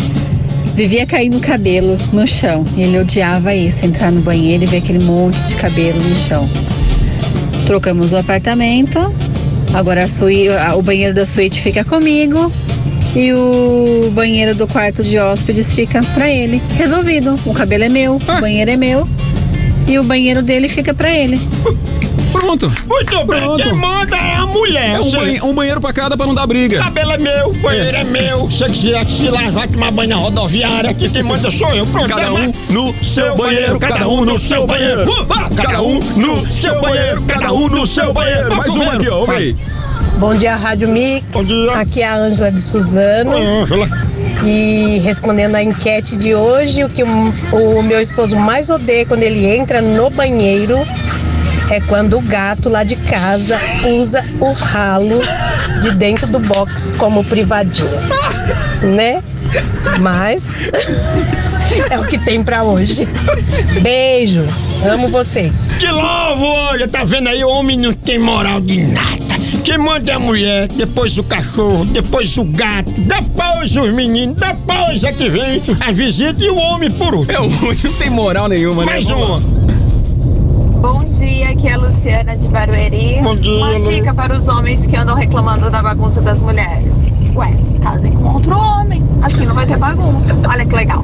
vivia 0.75 1.05
caindo 1.05 1.39
cabelo 1.39 1.97
no 2.13 2.27
chão. 2.27 2.63
E 2.77 2.83
ele 2.83 2.99
odiava 2.99 3.55
isso, 3.55 3.85
entrar 3.85 4.11
no 4.11 4.21
banheiro 4.21 4.63
e 4.63 4.67
ver 4.67 4.77
aquele 4.77 4.99
monte 4.99 5.41
de 5.43 5.55
cabelo 5.55 5.99
no 5.99 6.15
chão. 6.15 6.47
Trocamos 7.65 8.13
o 8.13 8.17
apartamento. 8.17 8.99
Agora 9.73 10.05
a- 10.05 10.75
o 10.75 10.81
banheiro 10.81 11.13
da 11.15 11.25
suíte 11.25 11.59
fica 11.59 11.83
comigo. 11.83 12.51
E 13.15 13.33
o 13.33 14.11
banheiro 14.11 14.53
do 14.53 14.67
quarto 14.67 15.01
de 15.03 15.17
hóspedes 15.17 15.73
fica 15.73 16.03
pra 16.13 16.29
ele. 16.29 16.61
Resolvido. 16.77 17.39
O 17.45 17.53
cabelo 17.53 17.85
é 17.85 17.89
meu, 17.89 18.17
o 18.17 18.41
banheiro 18.41 18.69
é 18.71 18.75
meu. 18.77 19.07
E 19.87 19.97
o 19.97 20.03
banheiro 20.03 20.41
dele 20.43 20.67
fica 20.69 20.93
pra 20.93 21.09
ele. 21.11 21.39
Pronto. 22.39 22.71
Muito 22.85 23.23
bem, 23.25 23.55
quem 23.63 23.73
manda 23.73 24.15
é 24.17 24.35
a 24.35 24.45
mulher. 24.45 24.95
É 24.95 24.99
um, 24.99 25.03
Você- 25.03 25.17
banhe- 25.17 25.41
um 25.41 25.53
banheiro 25.53 25.79
pra 25.79 25.93
cada 25.93 26.17
pra 26.17 26.25
não 26.27 26.35
dar 26.35 26.45
briga. 26.45 26.79
Cabelo 26.83 27.13
é 27.13 27.17
meu, 27.17 27.53
banheiro 27.53 27.97
é, 27.97 28.03
meu. 28.03 28.51
Se 28.51 28.65
quiser 28.65 29.05
se 29.05 29.29
lá, 29.29 29.49
vai 29.49 29.67
tomar 29.67 29.91
banho 29.91 30.09
na 30.09 30.15
rodoviária, 30.17 30.89
aqui 30.89 31.09
quem 31.09 31.23
manda 31.23 31.49
sou 31.49 31.69
eu. 31.73 31.85
Pronto, 31.87 32.09
Cada 32.09 32.23
é 32.23 32.29
um 32.31 32.51
no 32.69 33.03
seu 33.03 33.35
banheiro, 33.35 33.79
cada 33.79 34.07
um 34.09 34.25
no 34.25 34.37
seu 34.37 34.67
banheiro. 34.67 35.05
Cada 35.55 35.81
um 35.81 35.99
no 36.15 36.49
seu 36.49 36.81
banheiro, 36.81 37.21
cada 37.23 37.53
um 37.53 37.67
no 37.69 37.87
seu 37.87 38.13
banheiro. 38.13 38.55
Mais 38.55 38.67
uma 38.67 38.93
aqui, 38.93 39.09
ó, 39.09 39.19
ouve 39.19 39.31
aí. 39.35 39.55
Bom 40.17 40.33
dia, 40.35 40.55
Rádio 40.55 40.87
Mix. 40.89 41.25
Bom 41.31 41.43
dia. 41.43 41.71
Aqui 41.73 42.01
é 42.01 42.07
a 42.07 42.15
Ângela 42.17 42.51
de 42.51 42.61
Suzano. 42.61 43.31
Oi, 43.31 43.45
Ângela. 43.45 43.87
E 44.45 44.99
respondendo 45.03 45.55
a 45.55 45.63
enquete 45.63 46.15
de 46.17 46.35
hoje, 46.35 46.83
o 46.83 46.89
que 46.89 47.03
o, 47.03 47.07
o 47.51 47.81
meu 47.83 47.99
esposo 47.99 48.35
mais 48.35 48.69
odeia 48.69 49.05
quando 49.05 49.23
ele 49.23 49.45
entra 49.45 49.81
no 49.81 50.09
banheiro 50.09 50.77
é 51.69 51.79
quando 51.81 52.17
o 52.17 52.21
gato 52.21 52.69
lá 52.69 52.83
de 52.83 52.95
casa 52.95 53.59
usa 53.99 54.23
o 54.39 54.51
ralo 54.51 55.19
de 55.83 55.91
dentro 55.91 56.27
do 56.27 56.39
box 56.39 56.93
como 56.97 57.23
privadinho. 57.23 57.89
Né? 58.81 59.23
Mas 59.99 60.69
é 61.89 61.99
o 61.99 62.05
que 62.05 62.17
tem 62.17 62.43
pra 62.43 62.63
hoje. 62.63 63.07
Beijo. 63.81 64.45
Amo 64.87 65.09
vocês. 65.09 65.71
Que 65.79 65.87
louvo, 65.87 66.45
olha, 66.45 66.87
tá 66.87 67.03
vendo 67.03 67.29
aí? 67.29 67.43
O 67.43 67.49
homem 67.49 67.77
não 67.77 67.93
tem 67.93 68.19
moral 68.19 68.61
de 68.61 68.83
nada. 68.83 69.25
Quem 69.63 69.79
manda 69.79 70.11
é 70.11 70.13
a 70.13 70.19
mulher, 70.19 70.67
depois 70.67 71.17
o 71.17 71.23
cachorro, 71.23 71.85
depois 71.85 72.37
o 72.37 72.43
gato, 72.43 72.91
depois 72.97 73.75
os 73.75 73.91
meninos, 73.93 74.37
depois 74.37 75.03
é 75.03 75.11
que 75.11 75.27
vem 75.27 75.61
a 75.79 75.91
visita 75.91 76.43
e 76.43 76.49
o 76.49 76.55
homem 76.55 76.91
por 76.91 77.15
último. 77.15 77.35
É 77.35 77.41
o 77.41 77.49
não 77.49 77.93
tem 77.93 78.11
moral 78.11 78.47
nenhuma, 78.47 78.85
né? 78.85 78.91
Mais 78.91 79.07
Vamos 79.07 79.27
lá. 79.27 79.35
uma. 79.37 79.74
Aqui 81.55 81.69
é 81.69 81.73
a 81.73 81.77
Luciana 81.77 82.35
de 82.35 82.49
Barueri. 82.49 83.21
Bom 83.23 83.33
dia, 83.33 83.65
Uma 83.65 83.79
dica 83.79 84.13
para 84.13 84.35
os 84.35 84.49
homens 84.49 84.85
que 84.85 84.95
andam 84.97 85.15
reclamando 85.15 85.69
da 85.69 85.81
bagunça 85.81 86.21
das 86.21 86.41
mulheres. 86.41 86.93
Ué, 87.33 87.53
casem 87.81 88.11
com 88.11 88.33
outro 88.33 88.57
homem. 88.57 89.01
Assim 89.21 89.45
não 89.45 89.55
vai 89.55 89.65
ter 89.65 89.77
bagunça. 89.77 90.35
Olha 90.49 90.65
que 90.65 90.75
legal. 90.75 91.03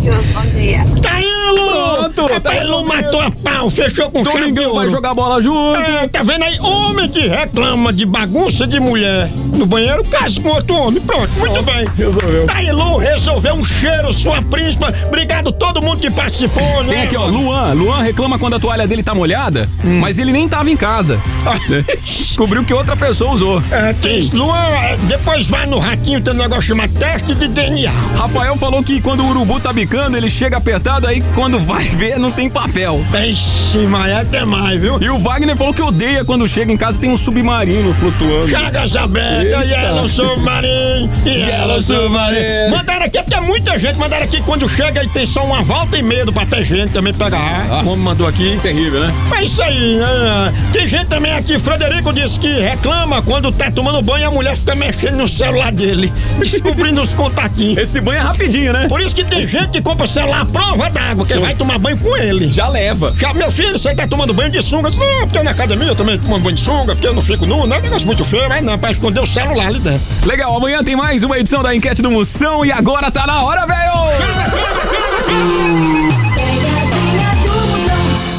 Beijos, 0.00 0.26
bom 0.32 0.46
dia. 0.58 0.84
Tá 1.02 1.20
Lu! 1.50 1.90
Pronto, 2.00 2.32
Rapaz, 2.32 2.60
tá 2.60 2.82
matou 2.84 3.20
a 3.20 3.30
pau, 3.30 3.68
fechou 3.68 4.10
com 4.10 4.24
chave 4.24 4.46
de 4.46 4.52
Domingão 4.52 4.74
vai 4.74 4.88
jogar 4.88 5.12
bola 5.14 5.40
junto. 5.42 5.78
É, 5.78 6.08
tá 6.08 6.22
vendo 6.22 6.42
aí? 6.44 6.58
Homem 6.60 7.08
que 7.08 7.26
reclama 7.26 7.92
de 7.92 8.06
bagunça 8.06 8.66
de 8.66 8.80
mulher 8.80 9.28
no 9.56 9.66
banheiro, 9.66 10.02
casa 10.04 10.40
com 10.40 10.48
outro 10.48 10.74
homem. 10.74 11.00
Pronto, 11.02 11.30
muito 11.38 11.62
bem. 11.62 11.84
resolveu. 11.96 12.46
Tá 12.46 12.54
resolveu 12.98 13.54
um 13.54 13.64
cheiro, 13.64 14.12
sua 14.12 14.40
príncipa. 14.42 14.92
Obrigado 15.06 15.52
todo 15.52 15.82
mundo 15.82 15.98
que 16.00 16.10
participou, 16.10 16.82
né? 16.84 16.94
Tem 16.94 17.02
aqui, 17.02 17.16
ó, 17.16 17.26
Luan. 17.26 17.72
Luan 17.74 18.00
reclama 18.02 18.38
quando 18.38 18.54
a 18.54 18.58
toalha 18.58 18.86
dele 18.86 19.02
tá 19.02 19.14
molhada, 19.14 19.68
mas 20.00 20.18
ele 20.18 20.32
nem 20.32 20.48
tava 20.48 20.70
em 20.70 20.76
casa. 20.76 21.20
né? 21.68 21.84
Descobriu 22.04 22.64
que 22.64 22.72
outra 22.72 22.96
pessoa 22.96 23.32
usou. 23.32 23.62
É, 23.70 23.92
tem 23.94 24.20
isso. 24.20 24.34
Luan, 24.34 24.56
é, 24.56 24.96
depois 25.02 25.46
vai 25.46 25.66
no 25.66 25.78
ratinho, 25.78 26.20
tem 26.20 26.32
um 26.32 26.36
negócio 26.38 26.62
chamado 26.62 26.92
teste 26.94 27.34
de 27.34 27.48
DNA. 27.48 27.90
Rafael 28.16 28.56
falou 28.56 28.82
que 28.82 29.00
quando 29.00 29.22
o 29.22 29.28
urubu 29.28 29.60
tá 29.60 29.72
bicando, 29.72 29.89
ele 29.94 30.30
chega 30.30 30.56
apertado, 30.56 31.06
aí 31.06 31.22
quando 31.34 31.58
vai 31.58 31.84
ver, 31.90 32.18
não 32.18 32.30
tem 32.30 32.48
papel. 32.48 33.04
Ixi, 33.28 33.78
mas 33.88 34.12
é 34.12 34.20
até 34.20 34.44
mais, 34.44 34.80
viu? 34.80 34.98
E 35.00 35.08
o 35.10 35.18
Wagner 35.18 35.56
falou 35.56 35.74
que 35.74 35.82
odeia 35.82 36.24
quando 36.24 36.46
chega 36.46 36.72
em 36.72 36.76
casa 36.76 36.98
e 36.98 37.00
tem 37.00 37.10
um 37.10 37.16
submarino 37.16 37.92
flutuando. 37.94 38.48
Chagas 38.48 38.96
abertas, 38.96 39.64
e 39.64 39.72
Eita. 39.72 39.74
ela 39.76 40.08
submarino, 40.08 41.10
e 41.26 41.50
ela 41.50 41.80
submarino. 41.82 42.70
Mandaram 42.76 43.06
aqui, 43.06 43.22
porque 43.22 43.40
muita 43.40 43.78
gente 43.78 43.96
mandaram 43.96 44.24
aqui 44.24 44.40
quando 44.42 44.68
chega 44.68 45.02
e 45.02 45.08
tem 45.08 45.26
só 45.26 45.44
uma 45.44 45.62
volta 45.62 45.98
e 45.98 46.02
meia 46.02 46.24
do 46.24 46.32
papel 46.32 46.60
higiênico 46.60 46.92
também 46.92 47.12
pega 47.14 47.36
ar. 47.38 47.84
Como 47.84 47.96
mandou 47.98 48.26
aqui. 48.26 48.58
Terrível, 48.62 49.00
né? 49.00 49.12
É 49.36 49.44
isso 49.44 49.62
aí, 49.62 49.96
né? 49.96 50.52
Tem 50.72 50.86
gente 50.86 51.06
também 51.06 51.32
aqui, 51.32 51.58
Frederico 51.58 52.12
disse 52.12 52.38
que 52.38 52.48
reclama 52.60 53.22
quando 53.22 53.50
tá 53.52 53.70
tomando 53.70 54.02
banho 54.02 54.22
e 54.22 54.24
a 54.24 54.30
mulher 54.30 54.56
fica 54.56 54.74
mexendo 54.74 55.16
no 55.16 55.28
celular 55.28 55.72
dele, 55.72 56.12
descobrindo 56.38 57.00
os 57.00 57.12
contatinhos. 57.14 57.78
Esse 57.78 58.00
banho 58.00 58.18
é 58.18 58.22
rapidinho, 58.22 58.72
né? 58.72 58.86
Por 58.88 59.00
isso 59.00 59.14
que 59.14 59.24
tem 59.24 59.46
gente 59.46 59.79
que 59.80 59.82
compra 59.82 60.06
celular 60.06 60.42
à 60.42 60.44
prova 60.44 60.90
d'água, 60.90 61.24
que 61.24 61.34
vai 61.38 61.54
tomar 61.54 61.78
banho 61.78 61.96
com 61.96 62.16
ele. 62.16 62.52
Já 62.52 62.68
leva. 62.68 63.14
Já, 63.16 63.32
meu 63.32 63.50
filho, 63.50 63.78
você 63.78 63.94
tá 63.94 64.06
tomando 64.06 64.34
banho 64.34 64.50
de 64.50 64.62
sunga? 64.62 64.88
Eu 64.88 64.90
disse, 64.90 65.00
Não, 65.00 65.20
porque 65.26 65.42
na 65.42 65.50
academia 65.50 65.88
eu 65.88 65.96
também 65.96 66.18
tomo 66.18 66.38
banho 66.38 66.54
de 66.54 66.62
sunga, 66.62 66.94
porque 66.94 67.06
eu 67.06 67.14
não 67.14 67.22
fico 67.22 67.46
nu, 67.46 67.66
não 67.66 67.76
é 67.76 67.80
negócio 67.80 68.06
muito 68.06 68.24
feio, 68.24 68.48
mas 68.48 68.62
não, 68.62 68.78
pra 68.78 68.90
esconder 68.90 69.20
o 69.20 69.26
celular 69.26 69.66
ali 69.66 69.78
dentro. 69.80 70.00
Legal, 70.26 70.54
amanhã 70.54 70.84
tem 70.84 70.94
mais 70.94 71.22
uma 71.22 71.38
edição 71.38 71.62
da 71.62 71.74
enquete 71.74 72.02
do 72.02 72.10
Moção 72.10 72.64
e 72.64 72.70
agora 72.70 73.10
tá 73.10 73.26
na 73.26 73.42
hora, 73.42 73.66
velho! 73.66 73.80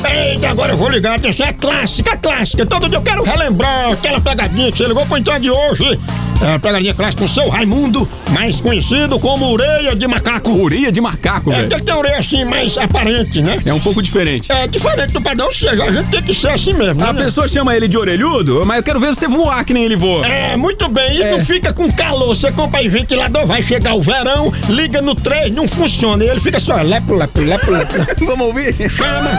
Eita, 0.09 0.49
agora 0.49 0.73
eu 0.73 0.77
vou 0.77 0.89
ligar, 0.89 1.15
atenção, 1.15 1.45
é 1.45 1.53
clássica, 1.53 2.17
clássica. 2.17 2.65
Todo 2.65 2.87
dia 2.87 2.97
eu 2.97 3.01
quero 3.01 3.23
relembrar 3.23 3.91
aquela 3.91 4.21
pegadinha 4.21 4.71
que 4.71 4.77
você 4.77 4.87
ligou 4.87 5.05
pro 5.05 5.17
então 5.17 5.39
de 5.39 5.49
hoje. 5.49 5.99
É 6.43 6.53
a 6.55 6.59
pegadinha 6.59 6.93
clássica 6.93 7.19
com 7.19 7.25
o 7.25 7.29
seu 7.29 7.47
Raimundo, 7.49 8.07
mais 8.31 8.59
conhecido 8.59 9.19
como 9.19 9.51
Ureia 9.51 9.95
de 9.95 10.07
Macaco. 10.07 10.49
Ureia 10.51 10.91
de 10.91 10.99
macaco, 10.99 11.51
É, 11.51 11.55
velho. 11.57 11.69
tem 11.69 11.77
que 11.79 11.85
ter 11.85 11.93
ureia 11.95 12.17
assim, 12.17 12.43
mais 12.43 12.77
aparente, 12.77 13.41
né? 13.41 13.61
É 13.63 13.71
um 13.73 13.79
pouco 13.79 14.01
diferente. 14.01 14.51
É 14.51 14.65
diferente 14.67 15.13
do 15.13 15.21
padrão, 15.21 15.51
seja, 15.51 15.83
a 15.83 15.91
gente 15.91 16.09
tem 16.09 16.21
que 16.23 16.33
ser 16.33 16.49
assim 16.49 16.73
mesmo. 16.73 17.03
A 17.03 17.13
né? 17.13 17.23
pessoa 17.25 17.47
chama 17.47 17.75
ele 17.75 17.87
de 17.87 17.95
orelhudo, 17.97 18.63
mas 18.65 18.77
eu 18.77 18.83
quero 18.83 18.99
ver 18.99 19.13
você 19.13 19.27
voar 19.27 19.63
que 19.63 19.73
nem 19.73 19.83
ele 19.85 19.95
voa. 19.95 20.25
É, 20.25 20.57
muito 20.57 20.89
bem, 20.89 21.17
e 21.17 21.21
É. 21.21 21.39
fica 21.45 21.71
com 21.73 21.91
calor. 21.91 22.29
Você 22.35 22.51
compra 22.51 22.79
aí 22.79 22.87
ventilador, 22.87 23.45
vai 23.45 23.61
chegar 23.61 23.93
o 23.93 24.01
verão, 24.01 24.51
liga 24.69 24.99
no 25.01 25.13
3, 25.13 25.51
não 25.53 25.67
funciona. 25.67 26.23
E 26.23 26.27
ele 26.27 26.39
fica 26.39 26.59
só 26.59 26.75
lepo, 26.75 27.13
lepo, 27.15 27.39
lepo, 27.41 27.69
lepo. 27.71 27.93
Vamos 28.25 28.47
ouvir? 28.47 28.75
Chama. 28.89 29.29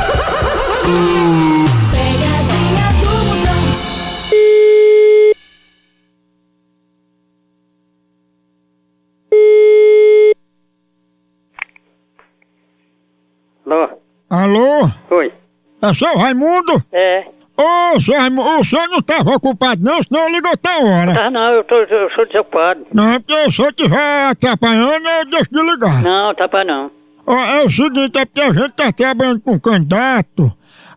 É 15.82 15.94
seu 15.94 16.16
Raimundo? 16.16 16.82
É. 16.92 17.24
Ô, 17.56 18.00
seu 18.00 18.14
Raimundo, 18.14 18.60
o 18.60 18.64
senhor 18.64 18.88
não 18.88 18.98
estava 18.98 19.30
ocupado 19.30 19.82
não, 19.82 20.02
senão 20.02 20.22
eu 20.22 20.32
ligo 20.32 20.48
outra 20.48 20.78
hora. 20.78 21.26
Ah, 21.26 21.30
não, 21.30 21.52
eu, 21.54 21.64
tô, 21.64 21.74
eu 21.74 22.10
sou 22.12 22.24
desocupado. 22.26 22.86
Não, 22.94 23.20
porque 23.20 23.50
se 23.50 23.62
eu 23.62 23.68
estiver 23.68 24.26
atrapalhando, 24.30 25.08
eu 25.08 25.24
deixo 25.26 25.50
de 25.50 25.62
ligar. 25.62 26.02
Não, 26.02 26.34
tá 26.34 26.48
pra 26.48 26.64
não. 26.64 26.90
Ó, 27.26 27.34
é 27.34 27.64
o 27.64 27.70
seguinte, 27.70 28.18
é 28.18 28.24
porque 28.24 28.40
a 28.40 28.52
gente 28.52 28.70
tá 28.70 28.92
trabalhando 28.92 29.40
com 29.40 29.52
um 29.52 29.58
candidato. 29.58 30.52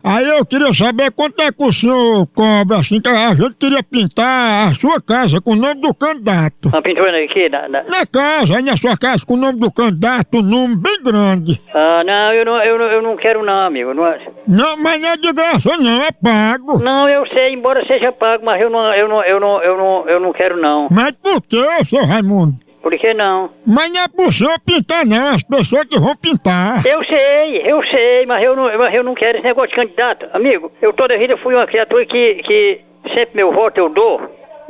Aí 0.06 0.24
eu 0.28 0.46
queria 0.46 0.72
saber 0.72 1.10
quanto 1.10 1.40
é 1.42 1.50
que 1.50 1.62
o 1.64 1.72
senhor 1.72 2.26
cobra, 2.28 2.76
assim, 2.78 3.00
que 3.00 3.08
a 3.08 3.34
gente 3.34 3.56
queria 3.56 3.82
pintar 3.82 4.68
a 4.68 4.74
sua 4.74 5.00
casa 5.00 5.40
com 5.40 5.50
o 5.52 5.56
nome 5.56 5.80
do 5.80 5.92
candidato. 5.92 6.68
Uma 6.68 6.80
pintura 6.80 7.24
aqui, 7.24 7.48
na, 7.48 7.68
na- 7.68 7.82
Na 7.82 8.06
casa, 8.06 8.56
aí 8.56 8.62
na 8.62 8.76
sua 8.76 8.96
casa, 8.96 9.26
com 9.26 9.34
o 9.34 9.36
nome 9.36 9.58
do 9.58 9.72
candidato, 9.72 10.38
um 10.38 10.42
nome 10.42 10.76
bem 10.76 11.02
grande. 11.02 11.60
Ah, 11.74 12.04
não, 12.06 12.32
eu 12.32 12.44
não, 12.44 12.62
eu, 12.62 12.78
não, 12.78 12.84
eu 12.86 13.02
não 13.02 13.16
quero 13.16 13.44
não, 13.44 13.66
amigo. 13.66 13.92
Não, 13.94 14.04
Não, 14.46 14.76
mas 14.76 15.00
não 15.00 15.08
é 15.08 15.16
de 15.16 15.32
graça 15.32 15.76
não, 15.76 16.02
é 16.02 16.12
pago. 16.12 16.78
não, 16.78 17.08
eu 17.08 17.26
sei, 17.28 17.52
embora 17.54 17.84
seja 17.86 18.12
pago, 18.12 18.44
mas 18.44 18.60
eu 18.62 18.70
não, 18.70 18.94
eu 18.94 19.08
não, 19.08 19.24
eu 19.24 19.40
não, 19.40 19.62
eu 19.62 19.76
não, 19.76 20.08
eu 20.08 20.20
não 20.20 20.32
quero 20.32 20.56
não. 20.56 20.86
Mas 20.90 21.10
por 21.20 21.42
que, 21.42 21.60
seu 21.90 22.06
Raimundo? 22.06 22.56
Por 22.86 22.96
que 22.96 23.12
não? 23.14 23.50
Mas 23.66 23.90
não 23.90 24.00
é 24.00 24.06
pro 24.06 24.30
senhor 24.30 24.60
pintar, 24.60 25.04
não. 25.04 25.26
As 25.30 25.42
pessoas 25.42 25.86
que 25.86 25.98
vão 25.98 26.14
pintar. 26.14 26.86
Eu 26.86 27.02
sei, 27.04 27.62
eu 27.64 27.84
sei, 27.84 28.24
mas 28.26 28.44
eu 28.44 28.54
não, 28.54 28.78
mas 28.78 28.94
eu 28.94 29.02
não 29.02 29.12
quero 29.12 29.38
esse 29.38 29.44
negócio 29.44 29.70
de 29.70 29.74
candidato. 29.74 30.28
Amigo, 30.32 30.70
eu 30.80 30.92
toda 30.92 31.14
a 31.14 31.18
vida 31.18 31.36
fui 31.38 31.52
uma 31.52 31.66
criatura 31.66 32.06
que, 32.06 32.34
que 32.44 32.80
sempre 33.12 33.34
meu 33.34 33.52
voto 33.52 33.78
eu 33.78 33.88
dou. 33.88 34.20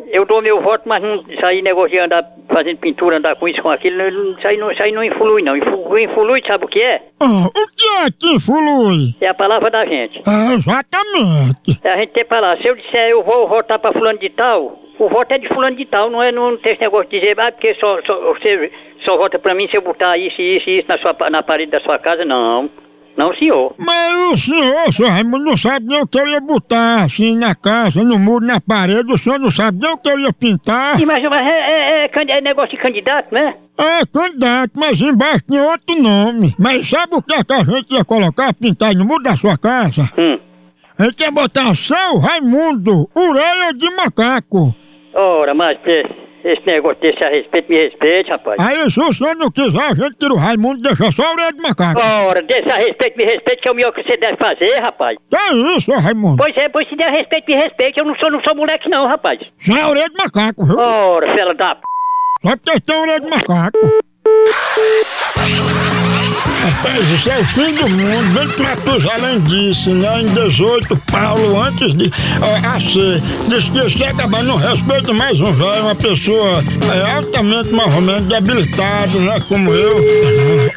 Eu 0.09 0.25
dou 0.25 0.41
meu 0.43 0.61
voto, 0.63 0.89
mas 0.89 1.03
não 1.03 1.25
sair 1.41 1.63
negócio 1.63 1.91
de 1.91 1.99
andar 1.99 2.25
fazendo 2.53 2.79
pintura, 2.79 3.17
andar 3.19 3.35
com 3.37 3.49
isso, 3.49 3.61
com 3.63 3.71
aquilo, 3.71 3.97
não- 4.11 4.39
isso 4.39 4.47
aí 4.47 4.57
não, 4.57 4.71
isso 4.71 4.83
aí 4.83 4.93
não 4.93 5.03
influi, 5.05 5.43
não. 5.43 5.57
Influ- 5.57 5.99
Influi, 5.99 6.43
sabe 6.47 6.65
o 6.65 6.69
que 6.69 6.81
é? 6.81 7.03
Ah, 7.21 7.47
o 7.49 7.67
que 7.75 7.85
é 8.05 8.11
que 8.19 8.35
influi? 8.35 9.15
É 9.21 9.29
a 9.29 9.35
palavra 9.35 9.71
da 9.71 9.85
gente. 9.87 10.21
Ah, 10.27 10.55
exatamente. 10.55 11.81
É 11.83 11.93
a 11.93 11.99
gente 11.99 12.13
ter 12.13 12.25
palavra. 12.25 12.61
Se 12.63 12.69
eu 12.69 12.77
disser 12.77 13.11
eu 13.11 13.23
vou 13.25 13.49
votar 13.49 13.79
pra 13.79 13.93
fulano 13.93 14.19
de 14.19 14.29
tal, 14.31 14.79
o 14.99 15.09
voto 15.09 15.33
é 15.33 15.39
de 15.39 15.49
fulano 15.49 15.77
de 15.77 15.85
tal, 15.87 16.11
não 16.11 16.23
é 16.23 16.31
não 16.33 16.57
tem 16.59 16.73
esse 16.73 16.81
negócio 16.83 17.09
de 17.11 17.21
dizer, 17.21 17.39
ah, 17.41 17.51
porque 17.53 17.75
só, 17.77 17.99
só, 18.07 18.35
você 18.35 18.71
só 19.05 19.17
vota 19.17 19.39
pra 19.39 19.55
mim 19.55 19.69
se 19.69 19.77
eu 19.77 19.83
botar 19.83 20.17
isso, 20.19 20.41
isso 20.41 20.69
e 20.69 20.79
isso 20.81 20.89
na, 20.89 20.99
sua, 20.99 21.15
na 21.31 21.43
parede 21.43 21.71
da 21.71 21.81
sua 21.81 21.99
casa. 21.99 22.25
Não. 22.25 22.71
Não, 23.17 23.35
senhor. 23.35 23.75
Mas 23.79 24.13
o 24.33 24.37
senhor, 24.37 24.93
seu 24.93 25.09
Raimundo, 25.09 25.45
não 25.45 25.57
sabe 25.57 25.87
nem 25.87 26.03
o 26.03 26.07
que 26.07 26.19
eu 26.21 26.29
ia 26.29 26.41
botar 26.41 27.05
assim 27.05 27.37
na 27.37 27.55
casa, 27.55 28.05
no 28.05 28.19
muro, 28.19 28.45
na 28.45 28.61
parede. 28.61 29.11
O 29.11 29.17
senhor 29.17 29.39
não 29.41 29.51
sabe 29.51 29.79
nem 29.81 29.91
o 29.91 29.97
que 29.97 30.09
eu 30.11 30.21
ia 30.21 30.33
pintar. 30.33 30.99
Sim, 30.99 31.07
mas, 31.07 31.23
mas 31.25 31.47
é, 31.47 32.05
é- 32.05 32.05
é 32.05 32.31
é 32.31 32.41
negócio 32.43 32.77
de 32.77 32.83
candidato, 32.83 33.33
né? 33.35 33.55
É, 33.79 34.05
candidato, 34.07 34.73
mas 34.75 35.01
embaixo 35.01 35.45
tinha 35.51 35.63
outro 35.63 36.01
nome. 36.01 36.55
Mas 36.59 36.89
sabe 36.89 37.15
o 37.15 37.23
que, 37.23 37.35
é 37.35 37.43
que 37.43 37.53
a 37.55 37.65
gente 37.65 37.95
ia 37.95 38.05
colocar, 38.05 38.53
pintar 38.53 38.95
no 38.95 39.05
muro 39.07 39.23
da 39.23 39.35
sua 39.35 39.57
casa? 39.57 40.11
Hum. 40.19 40.39
A 40.99 41.05
gente 41.05 41.21
ia 41.21 41.31
botar 41.31 41.75
seu 41.75 42.19
Raimundo, 42.19 43.09
ureia 43.15 43.73
de 43.73 43.89
macaco. 43.91 44.75
Ora, 45.15 45.55
mas 45.55 45.79
esse 46.47 46.65
negócio 46.65 47.01
desse 47.01 47.23
a 47.25 47.29
respeito, 47.29 47.69
me 47.69 47.77
respeite, 47.77 48.31
rapaz. 48.31 48.57
Aí 48.61 48.91
se 48.91 49.01
o 49.01 49.13
senhor 49.13 49.35
não 49.37 49.51
quiser, 49.51 49.83
a 49.83 49.95
gente 49.95 50.17
tira 50.17 50.33
o 50.33 50.37
Raimundo 50.37 50.79
e 50.79 50.83
deixa 50.83 51.11
só 51.13 51.27
a 51.27 51.33
ureia 51.33 51.53
de 51.53 51.61
macaco. 51.61 52.01
Ora, 52.29 52.41
desse 52.43 52.71
a 52.71 52.77
respeito, 52.77 53.17
me 53.17 53.25
respeite, 53.25 53.63
que 53.63 53.69
é 53.69 53.73
o 53.73 53.75
melhor 53.75 53.93
que 53.93 54.03
você 54.03 54.17
deve 54.17 54.37
fazer, 54.37 54.81
rapaz. 54.81 55.19
Que 55.29 55.37
é 55.37 55.53
isso, 55.77 55.91
Raimundo? 55.91 56.37
Pois 56.37 56.57
é, 56.57 56.69
pois 56.69 56.89
se 56.89 56.97
der 56.97 57.11
respeito, 57.11 57.47
me 57.51 57.57
respeite. 57.57 57.99
Eu 57.99 58.05
não 58.05 58.15
sou, 58.17 58.31
não 58.31 58.41
sou 58.43 58.55
moleque, 58.55 58.89
não, 58.89 59.09
rapaz. 59.09 59.41
Só 59.65 59.77
é 59.77 59.87
ureia 59.87 60.09
de 60.09 60.17
macaco, 60.17 60.65
viu? 60.65 60.79
Ora, 60.79 61.35
fela 61.35 61.55
da 61.55 61.75
p. 61.75 61.81
Só 62.45 62.57
porque 62.57 62.81
tem 62.81 62.97
ureia 62.97 63.21
de 63.21 63.29
macaco. 63.29 63.79
Rapaz, 66.65 67.09
isso 67.11 67.31
é 67.31 67.39
o 67.39 67.45
fim 67.45 67.75
do 67.75 67.89
mundo. 67.89 68.35
Bem 68.35 68.49
que 68.49 68.63
Matusalém 68.63 69.41
disse, 69.43 69.91
né? 69.91 70.23
Em 70.23 70.29
18, 70.29 70.97
Paulo, 71.11 71.61
antes 71.61 71.95
de 71.95 72.11
a 72.41 72.81
ser, 72.81 73.21
disse 73.49 73.71
que 73.71 73.99
se 73.99 74.05
acabar 74.05 74.43
não 74.43 74.57
respeita 74.57 75.13
mais 75.13 75.41
um 75.41 75.53
velho, 75.53 75.83
uma 75.83 75.95
pessoa 75.95 76.63
é, 76.95 77.13
altamente, 77.13 77.71
mais 77.71 77.95
ou 77.95 78.01
menos, 78.01 78.29
debilitada, 78.29 79.19
né? 79.19 79.41
Como 79.49 79.71
eu. 79.73 79.97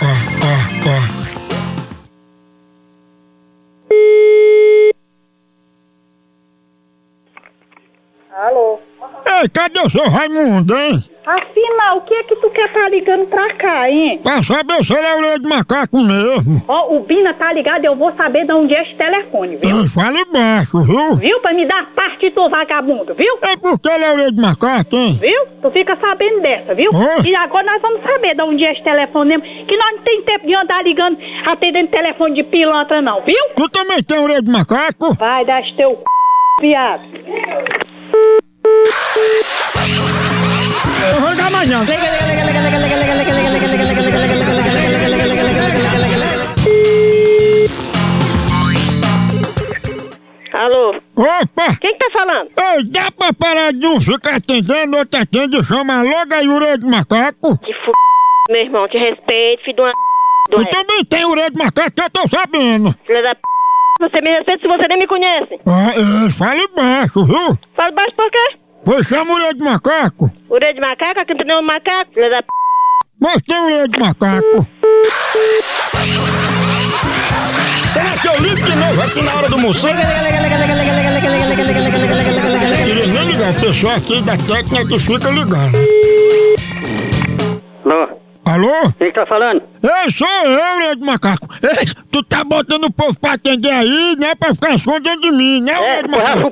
Ó, 0.01 0.05
ó, 0.45 0.89
ó. 1.15 1.19
Alô? 8.47 8.79
Ei, 9.25 9.49
cadê 9.49 9.79
o 9.79 9.89
seu 9.89 10.09
Raimundo, 10.09 10.77
hein? 10.77 11.03
Afinal, 11.29 11.97
o 11.97 12.01
que 12.01 12.13
é 12.15 12.23
que 12.23 12.35
tu 12.37 12.49
quer 12.49 12.73
tá 12.73 12.89
ligando 12.89 13.27
pra 13.27 13.53
cá, 13.53 13.87
hein? 13.87 14.19
Pra 14.23 14.41
saber 14.41 14.83
se 14.83 14.91
ele 14.91 15.05
é 15.05 15.15
ureia 15.15 15.39
de 15.39 15.47
macaco 15.47 15.97
mesmo. 15.99 16.63
Ó, 16.67 16.95
o 16.95 17.01
Bina 17.01 17.35
tá 17.35 17.53
ligado, 17.53 17.85
eu 17.85 17.95
vou 17.95 18.11
saber 18.15 18.47
de 18.47 18.53
onde 18.53 18.73
é 18.73 18.81
esse 18.81 18.95
telefone, 18.95 19.57
viu? 19.57 19.69
Ei, 19.69 19.87
fale 19.89 20.25
baixo, 20.25 20.81
viu? 20.81 21.17
Viu? 21.17 21.39
Pra 21.41 21.53
me 21.53 21.67
dar 21.67 21.85
parte 21.93 22.31
do 22.31 22.49
vagabundo, 22.49 23.13
viu? 23.13 23.37
É 23.43 23.55
porque 23.55 23.87
ele 23.87 24.05
é 24.05 24.11
ureia 24.11 24.31
de 24.31 24.41
macaco, 24.41 24.95
hein? 24.95 25.19
Viu? 25.21 25.45
Tu 25.61 25.69
fica 25.69 25.95
sabendo 26.01 26.41
dessa, 26.41 26.73
viu? 26.73 26.89
E 27.23 27.35
agora 27.35 27.73
nós 27.73 27.79
vamos 27.79 28.01
saber 28.01 28.33
de 28.33 28.41
onde 28.41 28.65
é 28.65 28.71
esse 28.71 28.83
telefone 28.83 29.37
mesmo. 29.37 29.67
Que 29.67 29.77
nós 29.77 29.91
não 29.97 30.01
tem 30.01 30.23
tempo 30.23 30.47
de 30.47 30.55
andar 30.55 30.83
ligando, 30.83 31.15
atendendo 31.45 31.91
telefone 31.91 32.33
de 32.33 32.43
pilantra, 32.45 33.03
não, 33.03 33.21
viu? 33.21 33.35
Tu 33.55 33.69
também 33.69 34.01
tem 34.01 34.17
ureia 34.17 34.41
de 34.41 34.49
macaco? 34.49 35.13
Vai 35.13 35.45
dar 35.45 35.61
teu 35.77 35.91
c... 35.91 36.03
viado. 36.59 37.03
Eu 41.11 41.21
vou 41.21 41.51
mais 41.51 41.69
não. 41.69 41.81
Alô? 50.53 50.89
Opa! 51.15 51.77
Quem 51.79 51.97
que 51.97 51.99
tá 51.99 52.11
falando? 52.11 52.49
Ei, 52.57 52.83
dá 52.83 53.11
pra 53.11 53.33
parar 53.33 53.71
de 53.71 53.85
um 53.85 53.99
ficar 53.99 54.35
atendendo, 54.35 54.97
outro 54.97 55.21
atende 55.21 55.63
chama 55.63 56.01
logo 56.03 56.33
a 56.33 56.55
ureia 56.55 56.77
de 56.77 56.85
macaco? 56.85 57.57
Que 57.59 57.71
f... 57.71 57.91
meu 58.49 58.61
irmão, 58.61 58.87
te 58.87 58.97
respeito, 58.97 59.63
filho 59.63 59.75
de 59.75 59.81
uma... 59.81 59.93
Tu 60.51 60.65
também 60.69 61.05
tem 61.05 61.25
ureia 61.25 61.49
de 61.49 61.57
macaco 61.57 61.91
que 61.91 62.01
eu 62.01 62.09
tô 62.09 62.27
sabendo. 62.27 62.93
Filha 63.05 63.21
da 63.21 63.35
p... 63.35 63.41
Você 64.01 64.21
me 64.21 64.29
respeita 64.31 64.61
se 64.61 64.67
você 64.67 64.87
nem 64.87 64.97
me 64.97 65.07
conhece. 65.07 65.59
Ah, 65.65 65.91
é, 65.93 66.31
fale 66.31 66.67
baixo, 66.69 67.23
viu? 67.23 67.57
Fala 67.75 67.91
baixo 67.91 68.15
por 68.15 68.31
quê? 68.31 68.57
Pois 68.83 69.05
chama 69.07 69.33
ureia 69.33 69.53
de 69.53 69.61
macaco. 69.63 70.31
Orelha 70.49 70.73
de 70.73 70.79
macaco, 70.81 71.19
aqui 71.19 71.33
não 71.33 71.45
tem 71.45 71.57
um 71.57 71.61
macaco, 71.61 72.11
filha 72.13 72.29
da 72.29 72.41
p... 72.41 72.47
Mas 73.19 73.41
tem 73.41 73.59
ureia 73.61 73.87
de 73.87 73.99
macaco. 73.99 74.67
Será 77.89 78.17
que 78.17 78.27
eu 78.27 78.41
ligo 78.41 78.55
de 78.63 78.75
novo 78.75 79.01
aqui 79.01 79.21
na 79.21 79.35
hora 79.35 79.49
do 79.49 79.57
moção? 79.57 79.89
Queria 82.85 83.07
nem 83.07 83.25
ligar, 83.25 83.51
o 83.51 83.59
pessoal 83.59 83.95
aqui 83.95 84.21
da 84.21 84.37
técnica 84.37 84.87
que 84.87 84.99
fica 84.99 85.29
ligando. 85.29 85.75
Alô? 87.85 88.19
Alô? 88.45 88.93
Quem 88.97 89.11
que 89.11 89.19
tá 89.19 89.25
falando? 89.27 89.61
Ei, 89.83 90.11
sou 90.11 90.27
eu, 90.27 90.75
ureia 90.77 90.95
de 90.95 91.03
macaco. 91.03 91.47
Ei, 91.61 91.85
tu 92.11 92.23
tá 92.23 92.43
botando 92.43 92.85
o 92.85 92.91
povo 92.91 93.19
pra 93.19 93.33
atender 93.33 93.71
aí, 93.71 94.15
né? 94.17 94.33
Pra 94.35 94.53
ficar 94.53 94.73
escondendo 94.75 95.21
de 95.21 95.31
mim, 95.31 95.61
né, 95.61 95.73
É, 95.73 96.01
de 96.03 96.09
macaco? 96.09 96.51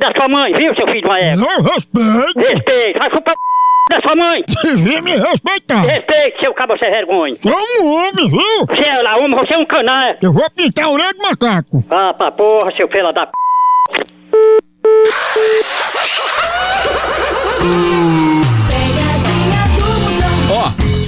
O 0.00 0.04
da 0.04 0.12
sua 0.20 0.28
mãe, 0.28 0.52
viu, 0.52 0.74
seu 0.74 0.86
filho 0.88 1.00
de 1.00 1.06
uma 1.06 1.18
égua? 1.18 1.46
Não, 1.46 1.62
respeito. 1.62 2.38
Respeito, 2.38 2.98
vai 2.98 3.10
chupar 3.10 3.34
o 3.34 3.38
c... 3.38 3.42
da 3.90 4.00
sua 4.02 4.16
mãe. 4.16 4.44
Devia 4.62 5.02
me 5.02 5.16
respeitar. 5.16 5.80
Respeite, 5.80 6.40
seu 6.40 6.54
cabo 6.54 6.78
sem 6.78 6.90
vergonha. 6.90 7.36
Sou 7.42 7.52
um 7.52 7.94
homem, 7.94 8.30
viu? 8.30 8.66
Você 8.68 8.90
é 8.90 9.02
lá, 9.02 9.16
homem, 9.16 9.38
você 9.38 9.54
é 9.54 9.58
um 9.58 9.66
canalha. 9.66 10.18
Eu 10.22 10.32
vou 10.32 10.48
pintar 10.50 10.84
a 10.86 10.90
orelha 10.90 11.12
de 11.12 11.18
macaco. 11.18 11.84
Ah, 11.90 12.12
pra 12.14 12.30
porra, 12.30 12.70
seu 12.76 12.88
fela 12.88 13.12
da 13.12 13.26
p... 13.26 13.32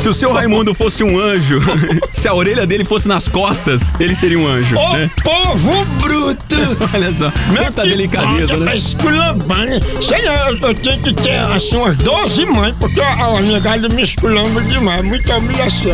Se 0.09 0.11
o 0.11 0.15
seu 0.15 0.33
Raimundo 0.33 0.73
fosse 0.73 1.05
um 1.05 1.19
anjo, 1.19 1.61
se 2.15 2.27
a 2.27 2.33
orelha 2.33 2.67
dele 2.67 2.83
fosse 2.83 3.07
nas 3.07 3.29
costas, 3.29 3.93
ele 4.01 4.15
seria 4.15 4.39
um 4.39 4.49
anjo, 4.49 4.75
Ô, 4.75 4.93
né? 4.95 5.11
povo 5.23 5.85
bruto! 6.01 6.57
Olha 6.95 7.13
só, 7.13 7.31
muita 7.49 7.83
delicadeza, 7.83 8.57
né? 8.57 8.75
esculambar, 8.75 9.67
né? 9.67 9.79
Sei 10.01 10.25
lá, 10.25 10.49
eu, 10.49 10.57
eu 10.57 10.75
tenho 10.77 11.03
que 11.03 11.13
ter 11.13 11.37
assim 11.53 11.77
umas 11.77 11.95
12 11.97 12.47
mães, 12.47 12.75
porque 12.81 13.03
a, 13.03 13.27
a 13.27 13.41
minha 13.43 13.61
galera 13.61 13.93
me 13.95 14.03
esculamba 14.03 14.63
demais, 14.63 15.05
muita 15.05 15.37
humilhação. 15.37 15.93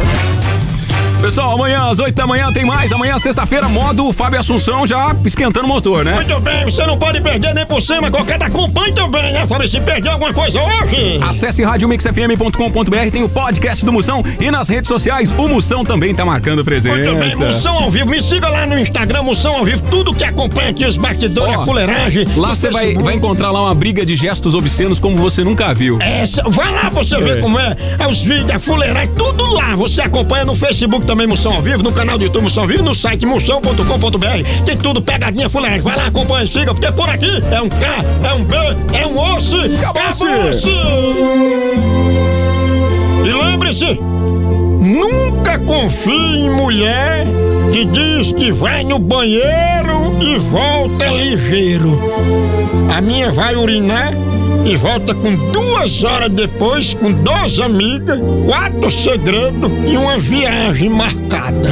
Pessoal, 1.20 1.52
amanhã 1.52 1.88
às 1.90 1.98
8 1.98 2.14
da 2.14 2.26
manhã 2.26 2.52
tem 2.52 2.66
mais. 2.66 2.92
Amanhã, 2.92 3.18
sexta-feira, 3.18 3.66
modo 3.66 4.12
Fábio 4.12 4.38
Assunção 4.38 4.86
já 4.86 5.16
esquentando 5.24 5.64
o 5.64 5.68
motor, 5.68 6.04
né? 6.04 6.12
Muito 6.14 6.38
bem, 6.40 6.64
você 6.64 6.84
não 6.84 6.98
pode 6.98 7.18
perder 7.22 7.54
nem 7.54 7.64
por 7.64 7.80
cima, 7.80 8.10
qualquer 8.10 8.36
da 8.38 8.44
acompanhe 8.46 8.92
também, 8.92 9.32
né? 9.32 9.46
Fala, 9.46 9.66
se 9.66 9.80
perder 9.80 10.10
alguma 10.10 10.34
coisa 10.34 10.60
hoje. 10.60 11.18
Acesse 11.22 11.64
radiomixfm.com.br, 11.64 13.10
tem 13.10 13.22
o 13.22 13.28
podcast 13.28 13.86
do 13.86 13.92
Moção 13.92 14.22
e 14.38 14.50
nas 14.50 14.68
redes 14.68 14.88
sociais 14.88 15.34
o 15.38 15.48
Moção 15.48 15.82
também 15.82 16.14
tá 16.14 16.26
marcando 16.26 16.62
presença. 16.62 16.96
Muito 16.98 17.18
bem, 17.18 17.36
Moção 17.36 17.74
ao 17.78 17.90
vivo. 17.90 18.10
Me 18.10 18.20
siga 18.20 18.50
lá 18.50 18.66
no 18.66 18.78
Instagram, 18.78 19.22
Moção 19.22 19.56
ao 19.56 19.64
vivo. 19.64 19.82
Tudo 19.90 20.12
que 20.12 20.24
acompanha 20.24 20.70
aqui, 20.70 20.84
os 20.84 20.98
bastidores, 20.98 21.56
Ó, 21.56 21.62
a 21.62 21.64
fuleiragem. 21.64 22.26
Lá 22.36 22.54
você 22.54 22.70
vai, 22.70 22.94
vai 22.96 23.14
encontrar 23.14 23.50
lá 23.50 23.62
uma 23.62 23.74
briga 23.74 24.04
de 24.04 24.14
gestos 24.14 24.54
obscenos 24.54 24.98
como 24.98 25.16
você 25.16 25.42
nunca 25.42 25.72
viu. 25.72 25.98
É, 26.02 26.22
vai 26.48 26.70
lá 26.70 26.90
pra 26.90 27.02
você 27.02 27.16
É. 27.16 27.20
ver 27.20 27.40
como 27.40 27.58
é. 27.58 27.74
É 27.98 28.06
os 28.06 28.22
vídeos, 28.22 28.50
a 28.50 28.58
fuleiragem, 28.58 29.14
tudo 29.16 29.46
lá. 29.54 29.74
Você 29.74 30.02
acompanha 30.02 30.44
no 30.44 30.54
Facebook 30.54 31.06
também, 31.06 31.13
Moção 31.14 31.54
ao 31.54 31.62
vivo, 31.62 31.82
no 31.82 31.92
canal 31.92 32.18
do 32.18 32.24
YouTube 32.24 32.42
Moção 32.42 32.64
ao 32.64 32.68
vivo, 32.68 32.82
no 32.82 32.94
site 32.94 33.24
moção.com.br. 33.24 34.64
Tem 34.66 34.76
tudo 34.76 35.00
pegadinha, 35.00 35.48
fuleiragem. 35.48 35.82
Vai 35.82 35.96
lá, 35.96 36.06
acompanha, 36.06 36.46
siga, 36.46 36.74
porque 36.74 36.90
por 36.92 37.08
aqui 37.08 37.30
é 37.50 37.62
um 37.62 37.68
K, 37.68 37.76
é 38.28 38.34
um 38.34 38.44
B, 38.44 38.56
é 38.92 39.06
um 39.06 39.34
osso. 39.34 39.56
Acabou-se. 39.88 40.70
E 43.24 43.32
lembre-se, 43.32 43.94
nunca 43.94 45.58
confie 45.60 46.46
em 46.46 46.50
mulher 46.50 47.26
que 47.72 47.84
diz 47.84 48.32
que 48.32 48.52
vai 48.52 48.84
no 48.84 48.98
banheiro 48.98 50.16
e 50.20 50.36
volta 50.36 51.06
ligeiro. 51.06 51.98
A 52.94 53.00
minha 53.00 53.30
vai 53.32 53.56
urinar 53.56 54.12
e 54.64 54.76
volta 54.76 55.14
com 55.14 55.36
duas 55.52 56.02
horas 56.02 56.30
depois, 56.30 56.94
com 56.94 57.12
duas 57.12 57.58
amigas, 57.58 58.18
quatro 58.46 58.90
segredos 58.90 59.70
e 59.86 59.96
uma 59.96 60.18
viagem 60.18 60.88
marcada. 60.88 61.70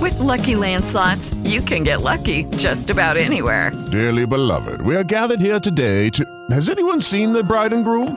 With 0.00 0.20
Lucky 0.20 0.54
Land 0.54 0.84
slots, 0.84 1.34
you 1.44 1.60
can 1.60 1.82
get 1.82 2.02
lucky 2.02 2.44
just 2.56 2.90
about 2.90 3.16
anywhere. 3.16 3.72
Dearly 3.90 4.26
beloved, 4.26 4.80
we 4.80 4.94
are 4.94 5.04
gathered 5.04 5.40
here 5.40 5.58
today 5.58 6.08
to. 6.10 6.24
Has 6.50 6.68
anyone 6.70 7.00
seen 7.00 7.32
the 7.32 7.42
bride 7.42 7.72
and 7.72 7.84
groom? 7.84 8.16